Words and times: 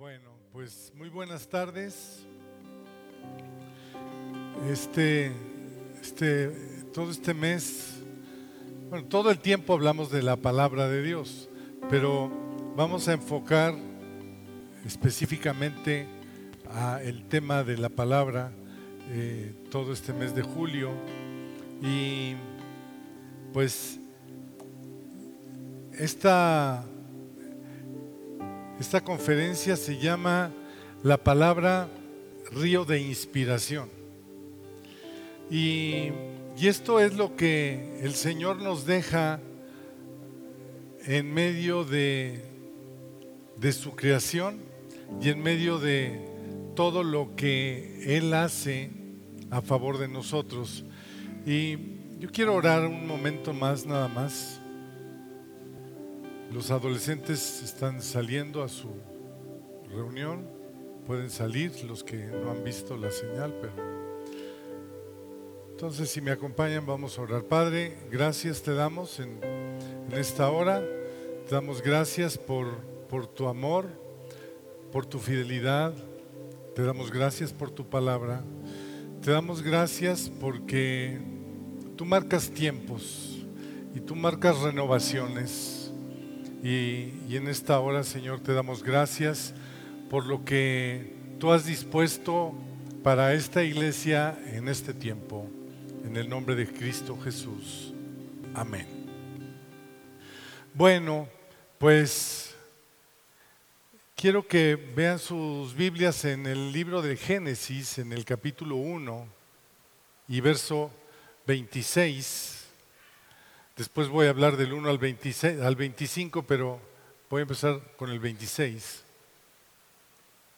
Bueno, 0.00 0.30
pues 0.50 0.94
muy 0.96 1.10
buenas 1.10 1.46
tardes. 1.46 2.20
Este, 4.66 5.30
este, 6.00 6.48
todo 6.94 7.10
este 7.10 7.34
mes, 7.34 8.00
bueno, 8.88 9.04
todo 9.08 9.30
el 9.30 9.40
tiempo 9.40 9.74
hablamos 9.74 10.10
de 10.10 10.22
la 10.22 10.36
palabra 10.36 10.88
de 10.88 11.02
Dios, 11.02 11.50
pero 11.90 12.30
vamos 12.76 13.08
a 13.08 13.12
enfocar 13.12 13.74
específicamente 14.86 16.06
a 16.74 17.02
el 17.02 17.28
tema 17.28 17.62
de 17.62 17.76
la 17.76 17.90
palabra 17.90 18.52
eh, 19.10 19.52
todo 19.70 19.92
este 19.92 20.14
mes 20.14 20.34
de 20.34 20.40
julio 20.40 20.92
y 21.82 22.36
pues 23.52 24.00
esta 25.92 26.86
esta 28.80 29.02
conferencia 29.02 29.76
se 29.76 29.98
llama 29.98 30.50
La 31.02 31.18
palabra 31.18 31.90
río 32.50 32.86
de 32.86 32.98
inspiración. 32.98 33.90
Y, 35.50 36.10
esto 36.58 37.00
es 37.00 37.14
lo 37.14 37.36
que 37.36 38.00
el 38.02 38.14
Señor 38.14 38.60
nos 38.60 38.84
deja 38.84 39.40
en 41.06 41.32
medio 41.32 41.84
de, 41.84 42.44
de 43.56 43.72
su 43.72 43.96
creación 43.96 44.58
y 45.22 45.30
en 45.30 45.42
medio 45.42 45.78
de 45.78 46.20
todo 46.74 47.02
lo 47.02 47.34
que 47.36 48.16
Él 48.16 48.34
hace 48.34 48.90
a 49.50 49.62
favor 49.62 49.96
de 49.96 50.08
nosotros. 50.08 50.84
Y 51.46 51.78
yo 52.18 52.30
quiero 52.30 52.54
orar 52.54 52.84
un 52.84 53.06
momento 53.06 53.54
más 53.54 53.86
nada 53.86 54.08
más 54.08 54.59
los 56.52 56.70
adolescentes 56.70 57.62
están 57.62 58.02
saliendo 58.02 58.62
a 58.62 58.68
su 58.68 58.90
reunión, 59.88 60.48
pueden 61.06 61.30
salir 61.30 61.72
los 61.84 62.02
que 62.02 62.16
no 62.16 62.50
han 62.50 62.64
visto 62.64 62.96
la 62.96 63.10
señal, 63.10 63.54
pero... 63.60 63.90
Entonces, 65.70 66.10
si 66.10 66.20
me 66.20 66.30
acompañan, 66.30 66.84
vamos 66.84 67.18
a 67.18 67.22
orar. 67.22 67.44
Padre, 67.44 67.96
gracias 68.10 68.60
te 68.62 68.74
damos 68.74 69.18
en, 69.18 69.40
esta 70.12 70.50
hora. 70.50 70.84
Te 71.48 71.54
damos 71.54 71.80
gracias 71.80 72.36
por, 72.36 72.80
por 73.08 73.26
tu 73.26 73.48
amor, 73.48 73.86
por 74.92 75.06
tu 75.06 75.18
fidelidad. 75.18 75.94
Te 76.74 76.82
damos 76.82 77.10
gracias 77.10 77.54
por 77.54 77.70
tu 77.70 77.88
palabra. 77.88 78.44
Te 79.22 79.30
damos 79.30 79.62
gracias 79.62 80.30
porque 80.38 81.18
tú 81.96 82.04
marcas 82.04 82.50
tiempos 82.50 83.38
y 83.94 84.00
tú 84.00 84.14
marcas 84.14 84.58
renovaciones. 84.58 85.79
Y, 86.62 87.36
en 87.36 87.48
esta 87.48 87.80
hora, 87.80 88.04
Señor, 88.04 88.40
te 88.40 88.52
damos 88.52 88.82
gracias 88.82 89.54
por 90.10 90.26
lo 90.26 90.44
que 90.44 91.14
tú 91.38 91.52
has 91.52 91.64
dispuesto 91.64 92.54
para 93.02 93.32
esta 93.32 93.62
iglesia 93.62 94.38
en 94.46 94.68
este 94.68 94.92
tiempo. 94.92 95.48
En 96.04 96.16
el 96.16 96.28
nombre 96.28 96.54
de 96.54 96.66
Cristo 96.66 97.18
Jesús. 97.18 97.94
Amén. 98.54 98.86
Bueno, 100.74 101.28
pues 101.78 102.54
quiero 104.14 104.46
que 104.46 104.76
vean 104.76 105.18
sus 105.18 105.74
Biblias 105.74 106.26
en 106.26 106.46
el 106.46 106.72
libro 106.72 107.00
de 107.00 107.16
Génesis, 107.16 107.98
en 107.98 108.12
el 108.12 108.26
capítulo 108.26 108.76
1 108.76 109.26
y 110.28 110.40
verso 110.40 110.90
26. 111.46 112.59
Después 113.80 114.08
voy 114.08 114.26
a 114.26 114.28
hablar 114.28 114.58
del 114.58 114.74
1 114.74 114.90
al, 114.90 114.98
26, 114.98 115.62
al 115.62 115.74
25, 115.74 116.42
pero 116.42 116.78
voy 117.30 117.38
a 117.38 117.42
empezar 117.44 117.80
con 117.96 118.10
el 118.10 118.20
26. 118.20 119.02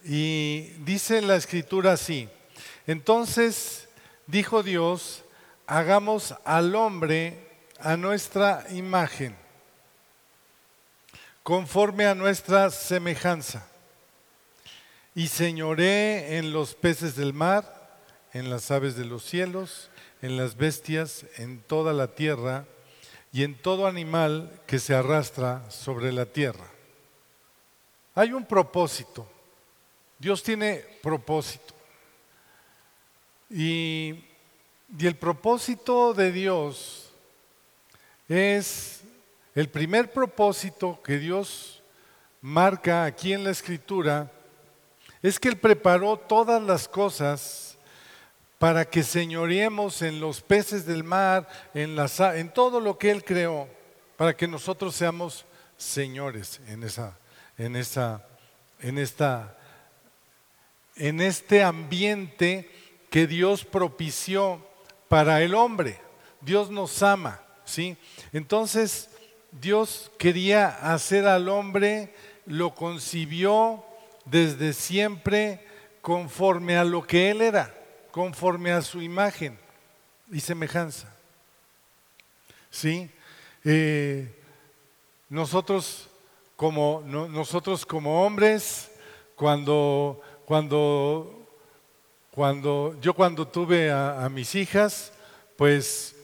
Y 0.07 0.73
dice 0.81 1.23
la 1.23 1.37
escritura 1.37 1.93
así, 1.93 2.29
entonces 2.85 3.89
dijo 4.27 4.65
Dios, 4.65 5.23
hagamos 5.69 6.35
al 6.45 6.75
hombre 6.75 7.47
a 7.79 7.97
nuestra 7.97 8.67
imagen, 8.71 9.37
conforme 11.45 12.07
a 12.07 12.17
nuestra 12.17 12.71
semejanza, 12.71 13.69
y 15.15 15.29
señoré 15.29 16.39
en 16.39 16.53
los 16.53 16.75
peces 16.75 17.15
del 17.15 17.35
mar, 17.35 18.01
en 18.33 18.51
las 18.51 18.73
aves 18.73 18.97
de 18.97 19.05
los 19.05 19.23
cielos, 19.25 19.91
en 20.23 20.37
las 20.37 20.57
bestias, 20.57 21.25
en 21.37 21.61
toda 21.61 21.93
la 21.93 22.09
tierra, 22.17 22.67
y 23.33 23.45
en 23.45 23.55
todo 23.55 23.87
animal 23.87 24.61
que 24.67 24.79
se 24.79 24.95
arrastra 24.95 25.69
sobre 25.71 26.13
la 26.13 26.27
tierra. 26.27 26.67
Hay 28.15 28.33
un 28.33 28.45
propósito. 28.45 29.27
Dios 30.19 30.43
tiene 30.43 30.85
propósito. 31.03 31.75
Y, 33.51 34.25
el 35.01 35.17
propósito 35.17 36.13
de 36.13 36.31
Dios 36.31 37.11
es 38.29 39.03
el 39.55 39.71
primer 39.71 40.13
propósito 40.13 41.01
que 41.03 41.19
Dios 41.19 41.83
marca 42.43 43.05
aquí 43.05 43.33
en 43.33 43.43
la 43.43 43.51
escritura, 43.51 44.31
es 45.23 45.41
que 45.41 45.49
Él 45.49 45.57
preparó 45.57 46.19
todas 46.19 46.63
las 46.63 46.87
cosas 46.87 47.72
para 48.63 48.85
que 48.89 49.03
señoreemos 49.03 50.03
en 50.03 50.21
los 50.21 50.41
peces 50.41 50.87
del 50.87 51.03
mar, 51.03 51.49
en, 51.75 51.97
en 51.99 52.53
todo 52.53 52.79
lo 52.79 52.97
que 52.97 53.11
Él 53.11 53.25
creó, 53.25 53.69
para 54.17 54.37
que 54.37 54.47
nosotros 54.47 54.95
seamos 54.95 55.45
señores 55.77 56.61
en, 56.69 56.85
esa, 56.85 57.19
en, 57.59 57.75
esa, 57.75 58.25
en, 58.79 58.99
esta, 58.99 59.59
en 60.95 61.21
este 61.21 61.65
ambiente 61.65 62.71
que 63.11 63.27
Dios 63.27 63.65
propició 63.65 64.65
para 65.09 65.43
el 65.43 65.57
hombre. 65.57 66.01
Dios 66.41 66.71
nos 66.71 67.03
ama, 67.03 67.43
¿sí? 67.65 67.97
Entonces, 68.33 69.11
Dios 69.51 70.13
quería 70.21 70.69
hacer 70.69 71.27
al 71.27 71.49
hombre, 71.49 72.15
lo 72.47 72.77
concibió 72.77 73.85
desde 74.25 74.73
siempre 74.73 75.67
conforme 76.01 76.77
a 76.77 76.85
lo 76.85 77.05
que 77.05 77.33
Él 77.33 77.41
era 77.41 77.82
conforme 78.13 78.71
a 78.71 78.83
su 78.83 79.03
imagen 79.03 79.59
y 80.31 80.39
semejanza. 80.39 81.13
¿Sí? 82.71 83.11
Eh, 83.65 84.39
nosotros, 85.29 86.09
como, 86.55 87.03
nosotros 87.07 87.85
como 87.87 88.25
hombres, 88.25 88.91
cuando, 89.35 90.21
cuando, 90.45 91.49
cuando 92.31 92.97
yo 93.01 93.15
cuando 93.15 93.49
tuve 93.49 93.91
a, 93.91 94.29
mis 94.29 94.55
hijas, 94.55 95.13
pues 95.57 96.15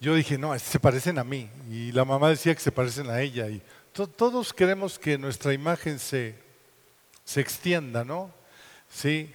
yo 0.00 0.14
dije, 0.14 0.36
no, 0.36 0.56
se 0.58 0.78
parecen 0.78 1.18
a 1.18 1.24
mí. 1.24 1.48
Y 1.70 1.92
la 1.92 2.04
mamá 2.04 2.28
decía 2.28 2.54
que 2.54 2.60
se 2.60 2.72
parecen 2.72 3.08
a 3.08 3.22
ella. 3.22 3.48
Y 3.48 3.62
todos 4.16 4.52
queremos 4.52 4.98
que 4.98 5.16
nuestra 5.16 5.54
imagen 5.54 5.98
se, 5.98 6.38
se 7.24 7.40
extienda, 7.40 8.04
¿no? 8.04 8.30
Sí. 8.90 9.34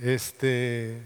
Este, 0.00 1.02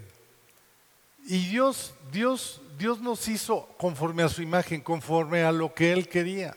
y 1.25 1.45
Dios, 1.47 1.93
Dios, 2.11 2.61
Dios 2.77 2.99
nos 3.01 3.27
hizo 3.27 3.67
conforme 3.77 4.23
a 4.23 4.29
su 4.29 4.41
imagen, 4.41 4.81
conforme 4.81 5.43
a 5.43 5.51
lo 5.51 5.73
que 5.73 5.91
Él 5.91 6.07
quería. 6.07 6.55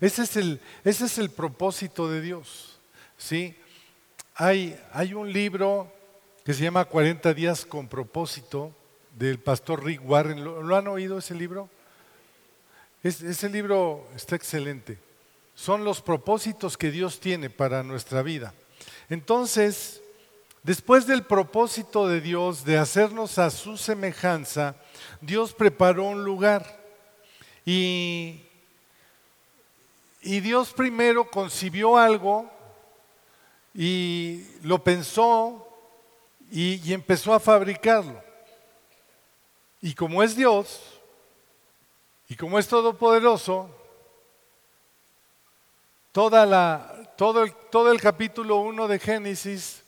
Ese 0.00 0.24
es 0.24 0.36
el, 0.36 0.60
ese 0.84 1.06
es 1.06 1.18
el 1.18 1.30
propósito 1.30 2.10
de 2.10 2.20
Dios. 2.20 2.78
¿sí? 3.16 3.56
Hay, 4.34 4.78
hay 4.92 5.14
un 5.14 5.32
libro 5.32 5.90
que 6.44 6.52
se 6.52 6.62
llama 6.62 6.84
40 6.84 7.32
días 7.32 7.64
con 7.64 7.88
propósito 7.88 8.74
del 9.16 9.38
pastor 9.38 9.84
Rick 9.84 10.02
Warren. 10.04 10.44
¿Lo, 10.44 10.76
han 10.76 10.88
oído 10.88 11.18
ese 11.18 11.34
libro? 11.34 11.70
ese 13.02 13.48
libro 13.48 14.06
está 14.14 14.36
excelente. 14.36 14.98
Son 15.54 15.84
los 15.84 16.02
propósitos 16.02 16.76
que 16.76 16.90
Dios 16.90 17.20
tiene 17.20 17.48
para 17.48 17.82
nuestra 17.82 18.22
vida. 18.22 18.52
Entonces, 19.08 20.02
Después 20.66 21.06
del 21.06 21.22
propósito 21.22 22.08
de 22.08 22.20
Dios 22.20 22.64
de 22.64 22.76
hacernos 22.76 23.38
a 23.38 23.50
su 23.50 23.76
semejanza, 23.76 24.74
Dios 25.20 25.54
preparó 25.54 26.02
un 26.06 26.24
lugar. 26.24 26.82
Y, 27.64 28.42
y 30.22 30.40
Dios 30.40 30.72
primero 30.72 31.30
concibió 31.30 31.96
algo 31.96 32.50
y 33.76 34.44
lo 34.64 34.82
pensó 34.82 35.68
y, 36.50 36.84
y 36.84 36.94
empezó 36.94 37.32
a 37.32 37.38
fabricarlo. 37.38 38.20
Y 39.80 39.94
como 39.94 40.20
es 40.20 40.34
Dios, 40.34 40.80
y 42.28 42.34
como 42.34 42.58
es 42.58 42.66
todopoderoso, 42.66 43.70
toda 46.10 46.44
la, 46.44 47.14
todo, 47.16 47.44
el, 47.44 47.54
todo 47.70 47.92
el 47.92 48.00
capítulo 48.00 48.56
1 48.56 48.88
de 48.88 48.98
Génesis 48.98 49.85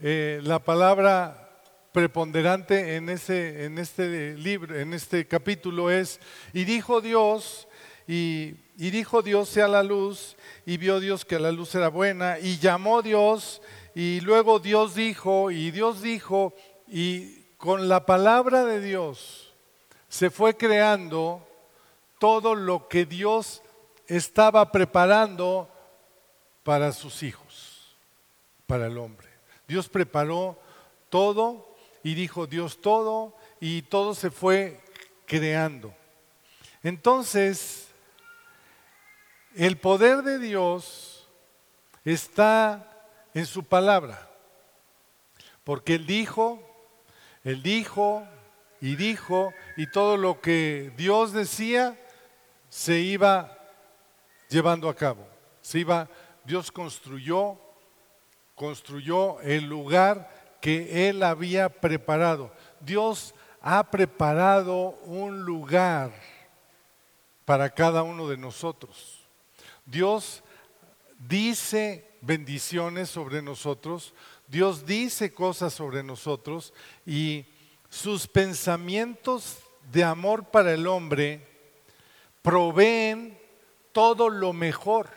eh, 0.00 0.40
la 0.42 0.58
palabra 0.60 1.50
preponderante 1.92 2.96
en, 2.96 3.08
ese, 3.08 3.64
en 3.64 3.78
este 3.78 4.36
libro, 4.36 4.78
en 4.78 4.94
este 4.94 5.26
capítulo 5.26 5.90
es, 5.90 6.20
y 6.52 6.64
dijo 6.64 7.00
Dios, 7.00 7.68
y, 8.06 8.54
y 8.76 8.90
dijo 8.90 9.22
Dios 9.22 9.48
sea 9.48 9.68
la 9.68 9.82
luz 9.82 10.36
y 10.64 10.78
vio 10.78 11.00
Dios 11.00 11.24
que 11.24 11.38
la 11.38 11.52
luz 11.52 11.74
era 11.74 11.88
buena 11.88 12.38
y 12.38 12.58
llamó 12.58 13.02
Dios 13.02 13.62
y 13.94 14.20
luego 14.20 14.58
Dios 14.58 14.94
dijo 14.94 15.50
y 15.50 15.70
Dios 15.70 16.02
dijo 16.02 16.54
y 16.88 17.42
con 17.56 17.88
la 17.88 18.06
palabra 18.06 18.64
de 18.64 18.80
Dios 18.80 19.52
se 20.08 20.30
fue 20.30 20.56
creando 20.56 21.46
todo 22.18 22.54
lo 22.54 22.88
que 22.88 23.04
Dios 23.04 23.62
estaba 24.06 24.72
preparando 24.72 25.68
para 26.64 26.92
sus 26.92 27.22
hijos, 27.22 27.96
para 28.66 28.86
el 28.86 28.98
hombre. 28.98 29.29
Dios 29.70 29.88
preparó 29.88 30.58
todo 31.10 31.76
y 32.02 32.14
dijo 32.14 32.48
Dios 32.48 32.80
todo 32.80 33.36
y 33.60 33.82
todo 33.82 34.16
se 34.16 34.32
fue 34.32 34.80
creando. 35.26 35.94
Entonces, 36.82 37.86
el 39.54 39.78
poder 39.78 40.22
de 40.22 40.40
Dios 40.40 41.28
está 42.04 42.84
en 43.32 43.46
su 43.46 43.62
palabra, 43.62 44.28
porque 45.62 45.94
Él 45.94 46.04
dijo, 46.04 46.60
Él 47.44 47.62
dijo 47.62 48.26
y 48.80 48.96
dijo, 48.96 49.54
y 49.76 49.88
todo 49.88 50.16
lo 50.16 50.40
que 50.40 50.92
Dios 50.96 51.32
decía 51.32 51.96
se 52.70 52.98
iba 52.98 53.56
llevando 54.48 54.88
a 54.88 54.96
cabo, 54.96 55.28
se 55.62 55.78
iba, 55.78 56.08
Dios 56.44 56.72
construyó, 56.72 57.69
construyó 58.60 59.40
el 59.40 59.64
lugar 59.64 60.58
que 60.60 61.08
Él 61.08 61.22
había 61.22 61.70
preparado. 61.70 62.52
Dios 62.78 63.34
ha 63.62 63.90
preparado 63.90 64.98
un 65.06 65.46
lugar 65.46 66.12
para 67.46 67.70
cada 67.70 68.02
uno 68.02 68.28
de 68.28 68.36
nosotros. 68.36 69.20
Dios 69.86 70.42
dice 71.26 72.06
bendiciones 72.20 73.08
sobre 73.08 73.40
nosotros, 73.40 74.12
Dios 74.46 74.84
dice 74.84 75.32
cosas 75.32 75.72
sobre 75.72 76.02
nosotros 76.02 76.74
y 77.06 77.46
sus 77.88 78.26
pensamientos 78.26 79.56
de 79.90 80.04
amor 80.04 80.44
para 80.50 80.74
el 80.74 80.86
hombre 80.86 81.48
proveen 82.42 83.40
todo 83.92 84.28
lo 84.28 84.52
mejor, 84.52 85.08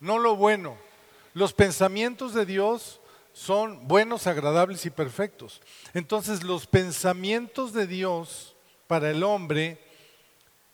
no 0.00 0.18
lo 0.18 0.36
bueno. 0.36 0.87
Los 1.34 1.52
pensamientos 1.52 2.34
de 2.34 2.46
Dios 2.46 3.00
son 3.32 3.86
buenos, 3.86 4.26
agradables 4.26 4.84
y 4.86 4.90
perfectos. 4.90 5.60
Entonces 5.94 6.42
los 6.42 6.66
pensamientos 6.66 7.72
de 7.72 7.86
Dios 7.86 8.56
para 8.86 9.10
el 9.10 9.22
hombre 9.22 9.80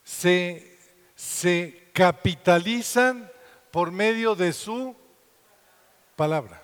se, 0.03 0.79
se 1.15 1.91
capitalizan 1.93 3.31
por 3.71 3.91
medio 3.91 4.35
de 4.35 4.53
su 4.53 4.97
palabra. 6.17 6.63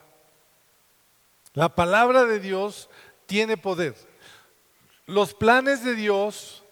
La 1.54 1.68
palabra 1.74 2.24
de 2.24 2.38
Dios 2.38 2.88
tiene 3.26 3.56
poder. 3.56 3.94
Los 5.06 5.34
planes 5.34 5.84
de 5.84 5.94
Dios 5.94 6.62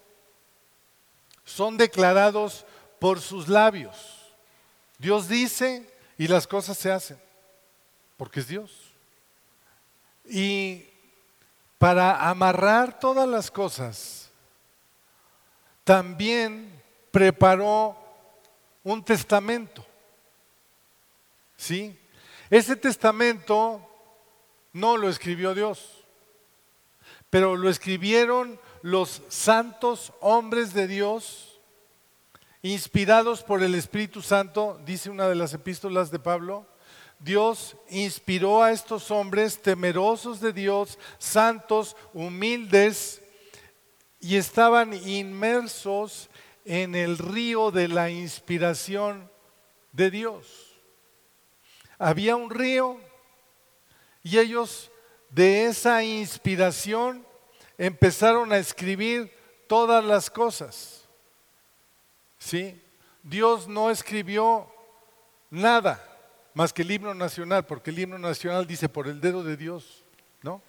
son 1.43 1.77
declarados 1.77 2.65
por 2.99 3.19
sus 3.19 3.47
labios. 3.47 4.35
Dios 4.97 5.27
dice 5.27 5.88
y 6.19 6.27
las 6.27 6.45
cosas 6.45 6.77
se 6.77 6.91
hacen, 6.91 7.17
porque 8.17 8.41
es 8.41 8.47
Dios. 8.49 8.93
Y 10.25 10.85
para 11.77 12.29
amarrar 12.29 12.99
todas 12.99 13.25
las 13.25 13.49
cosas, 13.49 14.29
también 15.85 16.83
preparó 17.09 17.97
un 18.83 19.01
testamento. 19.01 19.85
¿Sí? 21.55 21.97
Ese 22.49 22.75
testamento 22.75 23.81
no 24.73 24.97
lo 24.97 25.07
escribió 25.07 25.55
Dios, 25.55 26.03
pero 27.29 27.55
lo 27.55 27.69
escribieron 27.69 28.59
los 28.81 29.21
santos 29.29 30.11
hombres 30.19 30.73
de 30.73 30.85
Dios, 30.87 31.48
inspirados 32.61 33.43
por 33.43 33.63
el 33.63 33.75
Espíritu 33.75 34.21
Santo, 34.21 34.79
dice 34.85 35.09
una 35.09 35.27
de 35.27 35.35
las 35.35 35.53
epístolas 35.53 36.11
de 36.11 36.19
Pablo. 36.19 36.67
Dios 37.19 37.75
inspiró 37.89 38.63
a 38.63 38.71
estos 38.71 39.11
hombres 39.11 39.61
temerosos 39.61 40.39
de 40.39 40.53
Dios, 40.53 40.97
santos, 41.17 41.95
humildes, 42.13 43.21
y 44.21 44.35
estaban 44.35 44.93
inmersos 44.93 46.29
en 46.65 46.95
el 46.95 47.17
río 47.17 47.71
de 47.71 47.87
la 47.87 48.09
inspiración 48.09 49.29
de 49.91 50.11
Dios 50.11 50.69
había 51.99 52.37
un 52.37 52.49
río 52.49 52.97
y 54.23 54.39
ellos 54.39 54.89
de 55.29 55.65
esa 55.65 56.01
inspiración 56.03 57.25
empezaron 57.77 58.51
a 58.51 58.57
escribir 58.57 59.31
todas 59.67 60.03
las 60.03 60.29
cosas. 60.29 60.98
¿Sí? 62.39 62.81
Dios 63.21 63.67
no 63.67 63.91
escribió 63.91 64.67
nada 65.51 66.03
más 66.53 66.73
que 66.73 66.81
el 66.81 66.91
himno 66.91 67.13
nacional, 67.13 67.65
porque 67.65 67.91
el 67.91 67.99
himno 67.99 68.17
nacional 68.17 68.65
dice 68.65 68.89
por 68.89 69.07
el 69.07 69.21
dedo 69.21 69.43
de 69.43 69.55
Dios, 69.55 70.03
¿no? 70.41 70.61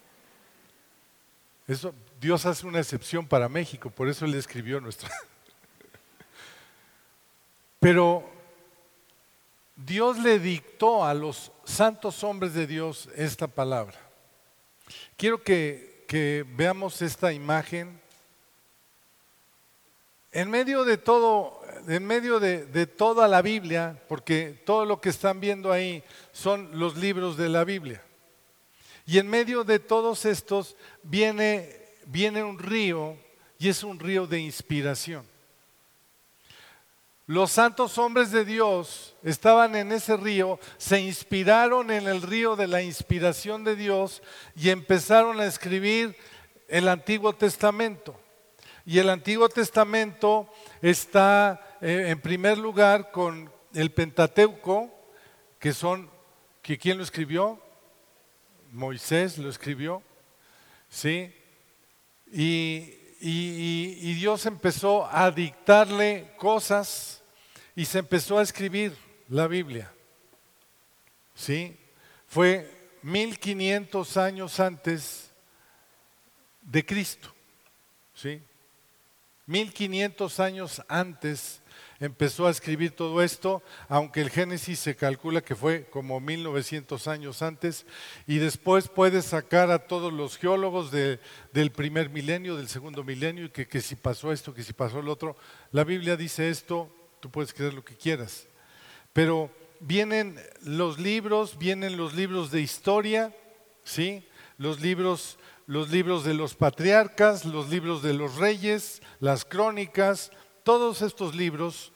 Eso, 1.67 1.93
Dios 2.19 2.45
hace 2.45 2.67
una 2.67 2.79
excepción 2.79 3.27
para 3.27 3.49
México, 3.49 3.89
por 3.89 4.07
eso 4.07 4.25
Él 4.25 4.35
escribió 4.35 4.79
nuestra. 4.79 5.09
Pero 7.79 8.29
Dios 9.75 10.19
le 10.19 10.37
dictó 10.37 11.03
a 11.03 11.13
los 11.13 11.51
santos 11.63 12.23
hombres 12.23 12.53
de 12.53 12.67
Dios 12.67 13.09
esta 13.15 13.47
palabra. 13.47 13.97
Quiero 15.17 15.41
que, 15.41 16.45
veamos 16.55 17.01
esta 17.01 17.31
imagen. 17.31 18.01
En 20.31 20.49
medio 20.49 20.85
de 20.85 20.97
todo, 20.97 21.61
en 21.87 22.05
medio 22.05 22.39
de, 22.39 22.87
toda 22.87 23.27
la 23.27 23.41
Biblia, 23.41 24.01
porque 24.07 24.61
todo 24.65 24.85
lo 24.85 25.01
que 25.01 25.09
están 25.09 25.41
viendo 25.41 25.71
ahí 25.73 26.03
son 26.31 26.79
los 26.79 26.95
libros 26.95 27.35
de 27.35 27.49
la 27.49 27.65
Biblia. 27.65 28.01
Y 29.05 29.17
en 29.17 29.27
medio 29.27 29.65
de 29.65 29.79
todos 29.79 30.25
estos 30.25 30.77
viene, 31.03 31.75
viene 32.05 32.43
un 32.43 32.59
río 32.59 33.17
y 33.59 33.67
es 33.67 33.83
un 33.83 33.99
río 33.99 34.25
de 34.25 34.39
inspiración. 34.39 35.25
Los 37.27 37.51
santos 37.51 37.97
hombres 37.97 38.31
de 38.31 38.45
Dios 38.45 39.15
estaban 39.23 39.75
en 39.75 39.91
ese 39.91 40.15
río, 40.15 40.59
se 40.77 41.01
inspiraron 41.01 41.91
en 41.91 42.07
el 42.07 42.21
río 42.21 42.55
de 42.55 42.67
la 42.67 42.81
inspiración 42.81 43.63
de 43.63 43.75
Dios 43.75 44.21
y 44.55 44.69
empezaron 44.69 45.39
a 45.39 45.45
escribir 45.45 46.15
el 46.69 46.87
Antiguo 46.87 47.33
Testamento. 47.33 48.20
Y 48.85 48.99
el 48.99 49.09
Antiguo 49.09 49.47
Testamento 49.49 50.51
está 50.81 51.77
eh, 51.81 52.05
en 52.09 52.19
primer 52.19 52.57
lugar 52.57 53.11
con 53.11 53.51
el 53.73 53.91
Pentateuco, 53.91 54.89
que 55.59 55.73
son, 55.73 56.09
que 56.61 56.77
¿quién 56.77 56.97
lo 56.97 57.03
escribió? 57.03 57.61
Moisés 58.71 59.37
lo 59.37 59.49
escribió, 59.49 60.01
¿sí? 60.89 61.35
Y, 62.31 62.97
y 63.19 64.13
Dios 64.15 64.45
empezó 64.45 65.05
a 65.05 65.29
dictarle 65.29 66.33
cosas 66.37 67.21
y 67.75 67.85
se 67.85 67.99
empezó 67.99 68.39
a 68.39 68.43
escribir 68.43 68.95
la 69.29 69.47
Biblia. 69.47 69.91
¿Sí? 71.35 71.77
Fue 72.27 72.97
1500 73.01 74.17
años 74.17 74.59
antes 74.59 75.31
de 76.61 76.85
Cristo. 76.85 77.33
¿Sí? 78.13 78.41
1500 79.45 80.39
años 80.39 80.81
antes 80.87 81.61
empezó 81.99 82.47
a 82.47 82.51
escribir 82.51 82.91
todo 82.91 83.21
esto, 83.21 83.61
aunque 83.87 84.21
el 84.21 84.31
Génesis 84.31 84.79
se 84.79 84.95
calcula 84.95 85.41
que 85.41 85.55
fue 85.55 85.85
como 85.85 86.19
1900 86.19 87.07
años 87.07 87.41
antes, 87.41 87.85
y 88.25 88.37
después 88.37 88.87
puede 88.87 89.21
sacar 89.21 89.69
a 89.69 89.87
todos 89.87 90.11
los 90.11 90.37
geólogos 90.37 90.91
del 90.91 91.71
primer 91.75 92.09
milenio, 92.09 92.55
del 92.55 92.69
segundo 92.69 93.03
milenio, 93.03 93.45
y 93.45 93.49
que, 93.49 93.67
que 93.67 93.81
si 93.81 93.95
pasó 93.95 94.31
esto, 94.31 94.53
que 94.53 94.63
si 94.63 94.73
pasó 94.73 94.99
el 94.99 95.09
otro. 95.09 95.35
La 95.71 95.83
Biblia 95.83 96.17
dice 96.17 96.49
esto 96.49 96.91
tú 97.21 97.29
puedes 97.31 97.53
creer 97.53 97.73
lo 97.73 97.85
que 97.85 97.95
quieras. 97.95 98.47
Pero 99.13 99.49
vienen 99.79 100.37
los 100.63 100.99
libros, 100.99 101.57
vienen 101.57 101.95
los 101.95 102.13
libros 102.13 102.51
de 102.51 102.61
historia, 102.61 103.33
¿sí? 103.83 104.27
Los 104.57 104.81
libros, 104.81 105.37
los 105.65 105.89
libros 105.89 106.23
de 106.23 106.33
los 106.33 106.55
patriarcas, 106.55 107.45
los 107.45 107.69
libros 107.69 108.01
de 108.01 108.13
los 108.13 108.35
reyes, 108.35 109.01
las 109.19 109.45
crónicas, 109.45 110.31
todos 110.63 111.01
estos 111.01 111.35
libros, 111.35 111.91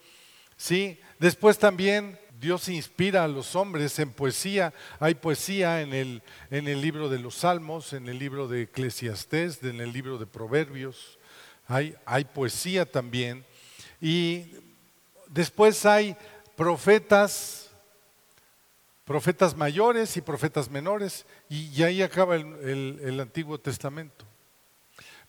¿sí? 0.58 1.00
Después 1.20 1.58
también 1.58 2.20
Dios 2.40 2.70
inspira 2.70 3.24
a 3.24 3.28
los 3.28 3.56
hombres 3.56 3.98
en 4.00 4.12
poesía. 4.12 4.74
Hay 5.00 5.16
poesía 5.16 5.82
en 5.82 5.94
el, 5.94 6.22
en 6.52 6.68
el 6.68 6.82
libro 6.82 7.10
de 7.10 7.20
los 7.20 7.36
Salmos, 7.36 7.94
en 7.94 8.08
el 8.08 8.20
libro 8.20 8.48
de 8.48 8.64
Eclesiastés, 8.64 9.64
en 9.64 9.80
el 9.80 9.94
libro 9.94 10.18
de 10.18 10.26
Proverbios. 10.26 11.18
Hay, 11.68 11.96
hay 12.06 12.26
poesía 12.26 12.86
también. 12.86 13.46
Y 14.02 14.52
después 15.28 15.86
hay 15.86 16.16
profetas, 16.56 17.65
profetas 19.06 19.56
mayores 19.56 20.18
y 20.18 20.22
profetas 20.22 20.70
menores, 20.70 21.26
y, 21.48 21.82
ahí 21.84 22.02
acaba 22.02 22.36
el 22.36 23.20
Antiguo 23.22 23.60
Testamento. 23.60 24.26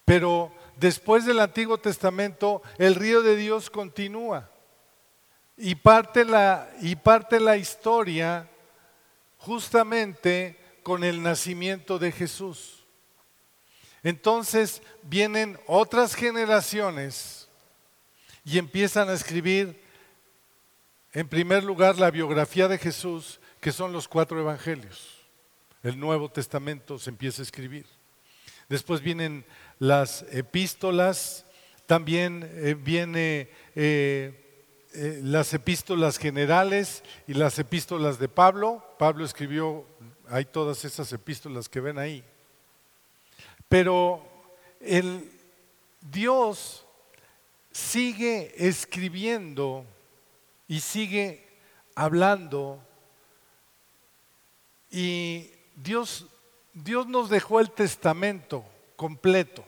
Pero 0.06 0.52
después 0.76 1.26
del 1.26 1.40
Antiguo 1.40 1.78
Testamento, 1.78 2.62
el 2.78 2.95
río 2.95 3.23
de 3.23 3.35
Dios 3.35 3.68
continúa. 3.68 4.49
Y 5.56 5.75
parte 5.75 6.25
la, 6.25 6.71
y 6.80 6.95
parte 6.95 7.40
la 7.40 7.56
historia 7.56 8.49
justamente 9.38 10.56
con 10.85 11.02
el 11.02 11.23
nacimiento 11.23 11.99
de 11.99 12.12
Jesús. 12.12 12.87
Entonces 14.04 14.80
vienen 15.02 15.59
otras 15.66 16.14
generaciones 16.14 17.49
y 18.45 18.59
empiezan 18.59 19.09
a 19.09 19.14
escribir, 19.14 19.83
en 21.12 21.26
primer 21.28 21.64
lugar, 21.64 21.99
la 21.99 22.12
biografía 22.12 22.68
de 22.68 22.78
Jesús, 22.78 23.40
que 23.60 23.72
son 23.72 23.92
los 23.92 24.08
cuatro 24.08 24.40
evangelios. 24.40 25.25
El 25.82 25.98
Nuevo 25.98 26.28
Testamento 26.30 26.98
se 26.98 27.10
empieza 27.10 27.42
a 27.42 27.44
escribir. 27.44 27.86
Después 28.68 29.00
vienen 29.00 29.44
las 29.78 30.25
epístolas, 30.32 31.46
también 31.86 32.48
eh, 32.54 32.76
eh, 32.84 34.46
eh, 34.92 35.20
las 35.22 35.54
epístolas 35.54 36.18
generales 36.18 37.04
y 37.28 37.34
las 37.34 37.58
epístolas 37.58 38.18
de 38.18 38.28
Pablo. 38.28 38.84
Pablo 38.98 39.25
escribió, 39.25 39.86
hay 40.28 40.44
todas 40.46 40.84
esas 40.84 41.12
epístolas 41.12 41.68
que 41.68 41.80
ven 41.80 41.98
ahí. 41.98 42.25
Pero 43.68 44.26
el 44.80 45.30
Dios 46.00 46.84
sigue 47.70 48.52
escribiendo 48.56 49.84
y 50.66 50.80
sigue 50.80 51.46
hablando 51.94 52.80
y 54.90 55.50
Dios, 55.74 56.26
Dios 56.72 57.06
nos 57.06 57.28
dejó 57.30 57.60
el 57.60 57.70
testamento 57.70 58.64
completo. 58.96 59.64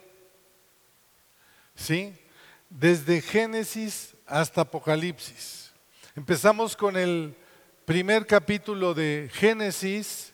¿Sí? 1.75 2.15
Desde 2.69 3.21
Génesis 3.21 4.15
hasta 4.27 4.63
Apocalipsis. 4.63 5.71
Empezamos 6.17 6.77
con 6.77 6.97
el 6.97 7.35
primer 7.85 8.27
capítulo 8.27 8.93
de 8.93 9.31
Génesis 9.33 10.33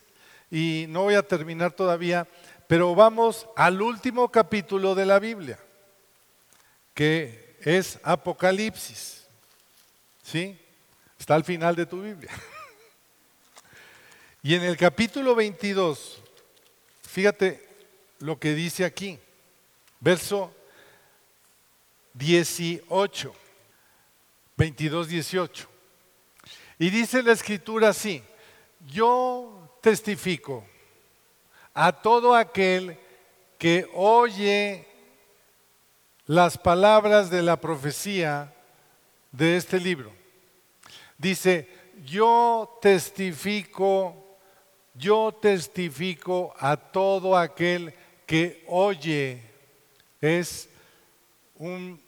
y 0.49 0.85
no 0.89 1.03
voy 1.03 1.15
a 1.15 1.27
terminar 1.27 1.71
todavía, 1.71 2.27
pero 2.67 2.95
vamos 2.95 3.47
al 3.55 3.81
último 3.81 4.29
capítulo 4.31 4.95
de 4.95 5.05
la 5.05 5.19
Biblia, 5.19 5.59
que 6.93 7.57
es 7.61 7.99
Apocalipsis. 8.03 9.25
¿Sí? 10.23 10.59
Está 11.19 11.35
al 11.35 11.43
final 11.43 11.75
de 11.75 11.85
tu 11.85 12.01
Biblia. 12.01 12.31
Y 14.45 14.53
en 14.53 14.61
el 14.61 14.77
capítulo 14.77 15.33
22, 15.33 16.21
fíjate 17.01 17.67
lo 18.19 18.39
que 18.39 18.53
dice 18.53 18.85
aquí, 18.85 19.17
verso 19.99 20.53
18, 22.13 23.33
22, 24.55 25.07
18. 25.07 25.67
Y 26.77 26.91
dice 26.91 27.23
la 27.23 27.31
escritura 27.31 27.89
así, 27.89 28.21
yo 28.87 29.79
testifico 29.81 30.63
a 31.73 31.91
todo 31.91 32.35
aquel 32.35 32.99
que 33.57 33.89
oye 33.95 34.87
las 36.27 36.55
palabras 36.59 37.31
de 37.31 37.41
la 37.41 37.59
profecía 37.59 38.53
de 39.31 39.57
este 39.57 39.79
libro. 39.79 40.13
Dice, 41.17 41.67
yo 42.05 42.77
testifico, 42.79 44.21
yo 44.95 45.31
testifico 45.33 46.53
a 46.57 46.77
todo 46.77 47.37
aquel 47.37 47.93
que 48.25 48.63
oye. 48.67 49.41
Es, 50.21 50.69
un, 51.55 52.01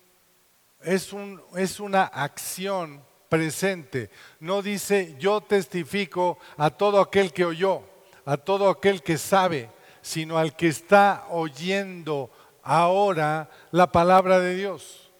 es, 0.81 1.13
un, 1.13 1.41
es 1.55 1.79
una 1.79 2.03
acción 2.03 3.01
presente. 3.29 4.09
No 4.39 4.61
dice 4.61 5.15
yo 5.19 5.41
testifico 5.41 6.39
a 6.57 6.69
todo 6.69 6.99
aquel 6.99 7.33
que 7.33 7.45
oyó, 7.45 7.83
a 8.25 8.37
todo 8.37 8.69
aquel 8.69 9.03
que 9.03 9.17
sabe, 9.17 9.69
sino 10.01 10.37
al 10.37 10.55
que 10.55 10.67
está 10.67 11.25
oyendo 11.29 12.31
ahora 12.63 13.49
la 13.71 13.91
palabra 13.91 14.39
de 14.39 14.55
Dios. 14.55 15.11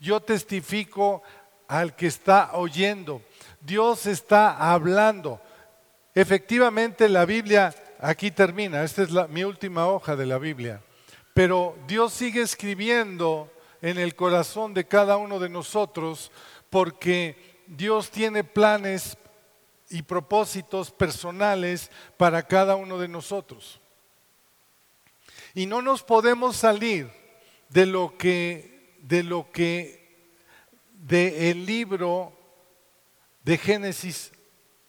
Yo 0.00 0.20
testifico 0.20 1.22
al 1.66 1.94
que 1.94 2.06
está 2.06 2.50
oyendo. 2.54 3.22
Dios 3.60 4.06
está 4.06 4.72
hablando. 4.72 5.40
Efectivamente 6.18 7.08
la 7.08 7.24
Biblia 7.24 7.72
aquí 8.00 8.32
termina, 8.32 8.82
esta 8.82 9.04
es 9.04 9.10
mi 9.28 9.44
última 9.44 9.86
hoja 9.86 10.16
de 10.16 10.26
la 10.26 10.38
Biblia, 10.38 10.82
pero 11.32 11.78
Dios 11.86 12.12
sigue 12.12 12.42
escribiendo 12.42 13.52
en 13.80 13.98
el 13.98 14.16
corazón 14.16 14.74
de 14.74 14.84
cada 14.84 15.16
uno 15.16 15.38
de 15.38 15.48
nosotros 15.48 16.32
porque 16.70 17.62
Dios 17.68 18.10
tiene 18.10 18.42
planes 18.42 19.16
y 19.90 20.02
propósitos 20.02 20.90
personales 20.90 21.88
para 22.16 22.42
cada 22.42 22.74
uno 22.74 22.98
de 22.98 23.06
nosotros. 23.06 23.80
Y 25.54 25.66
no 25.66 25.82
nos 25.82 26.02
podemos 26.02 26.56
salir 26.56 27.08
de 27.68 27.86
lo 27.86 28.18
que 28.18 28.96
de 29.02 29.22
lo 29.22 29.52
que 29.52 30.34
de 30.94 31.52
el 31.52 31.64
libro 31.64 32.36
de 33.44 33.56
Génesis 33.56 34.32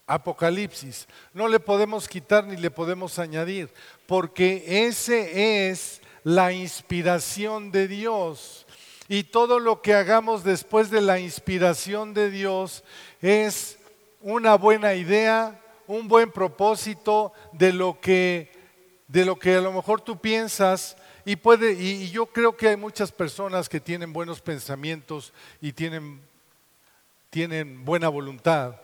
Apocalipsis. 0.09 1.07
No 1.33 1.47
le 1.47 1.59
podemos 1.59 2.09
quitar 2.09 2.45
ni 2.45 2.57
le 2.57 2.71
podemos 2.71 3.19
añadir, 3.19 3.69
porque 4.07 4.87
ese 4.87 5.69
es 5.69 6.01
la 6.23 6.51
inspiración 6.51 7.71
de 7.71 7.87
Dios. 7.87 8.65
Y 9.07 9.23
todo 9.23 9.59
lo 9.59 9.81
que 9.81 9.93
hagamos 9.93 10.43
después 10.43 10.89
de 10.89 11.01
la 11.01 11.19
inspiración 11.19 12.13
de 12.13 12.31
Dios 12.31 12.83
es 13.21 13.77
una 14.21 14.55
buena 14.55 14.95
idea, 14.95 15.59
un 15.87 16.07
buen 16.07 16.31
propósito 16.31 17.31
de 17.53 17.71
lo 17.71 17.99
que, 18.01 18.51
de 19.07 19.25
lo 19.25 19.37
que 19.37 19.55
a 19.55 19.61
lo 19.61 19.71
mejor 19.71 20.01
tú 20.01 20.19
piensas. 20.19 20.97
Y, 21.23 21.35
puede, 21.35 21.73
y 21.73 22.09
yo 22.09 22.25
creo 22.25 22.57
que 22.57 22.69
hay 22.69 22.77
muchas 22.77 23.11
personas 23.11 23.69
que 23.69 23.79
tienen 23.79 24.11
buenos 24.11 24.41
pensamientos 24.41 25.33
y 25.61 25.73
tienen, 25.73 26.19
tienen 27.29 27.85
buena 27.85 28.09
voluntad, 28.09 28.75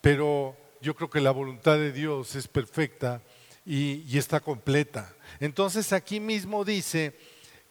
pero 0.00 0.56
yo 0.82 0.96
creo 0.96 1.08
que 1.08 1.20
la 1.20 1.30
voluntad 1.30 1.76
de 1.76 1.92
Dios 1.92 2.34
es 2.34 2.48
perfecta 2.48 3.22
y, 3.64 4.18
está 4.18 4.40
completa. 4.40 5.14
Entonces 5.38 5.92
aquí 5.92 6.18
mismo 6.18 6.64
dice 6.64 7.16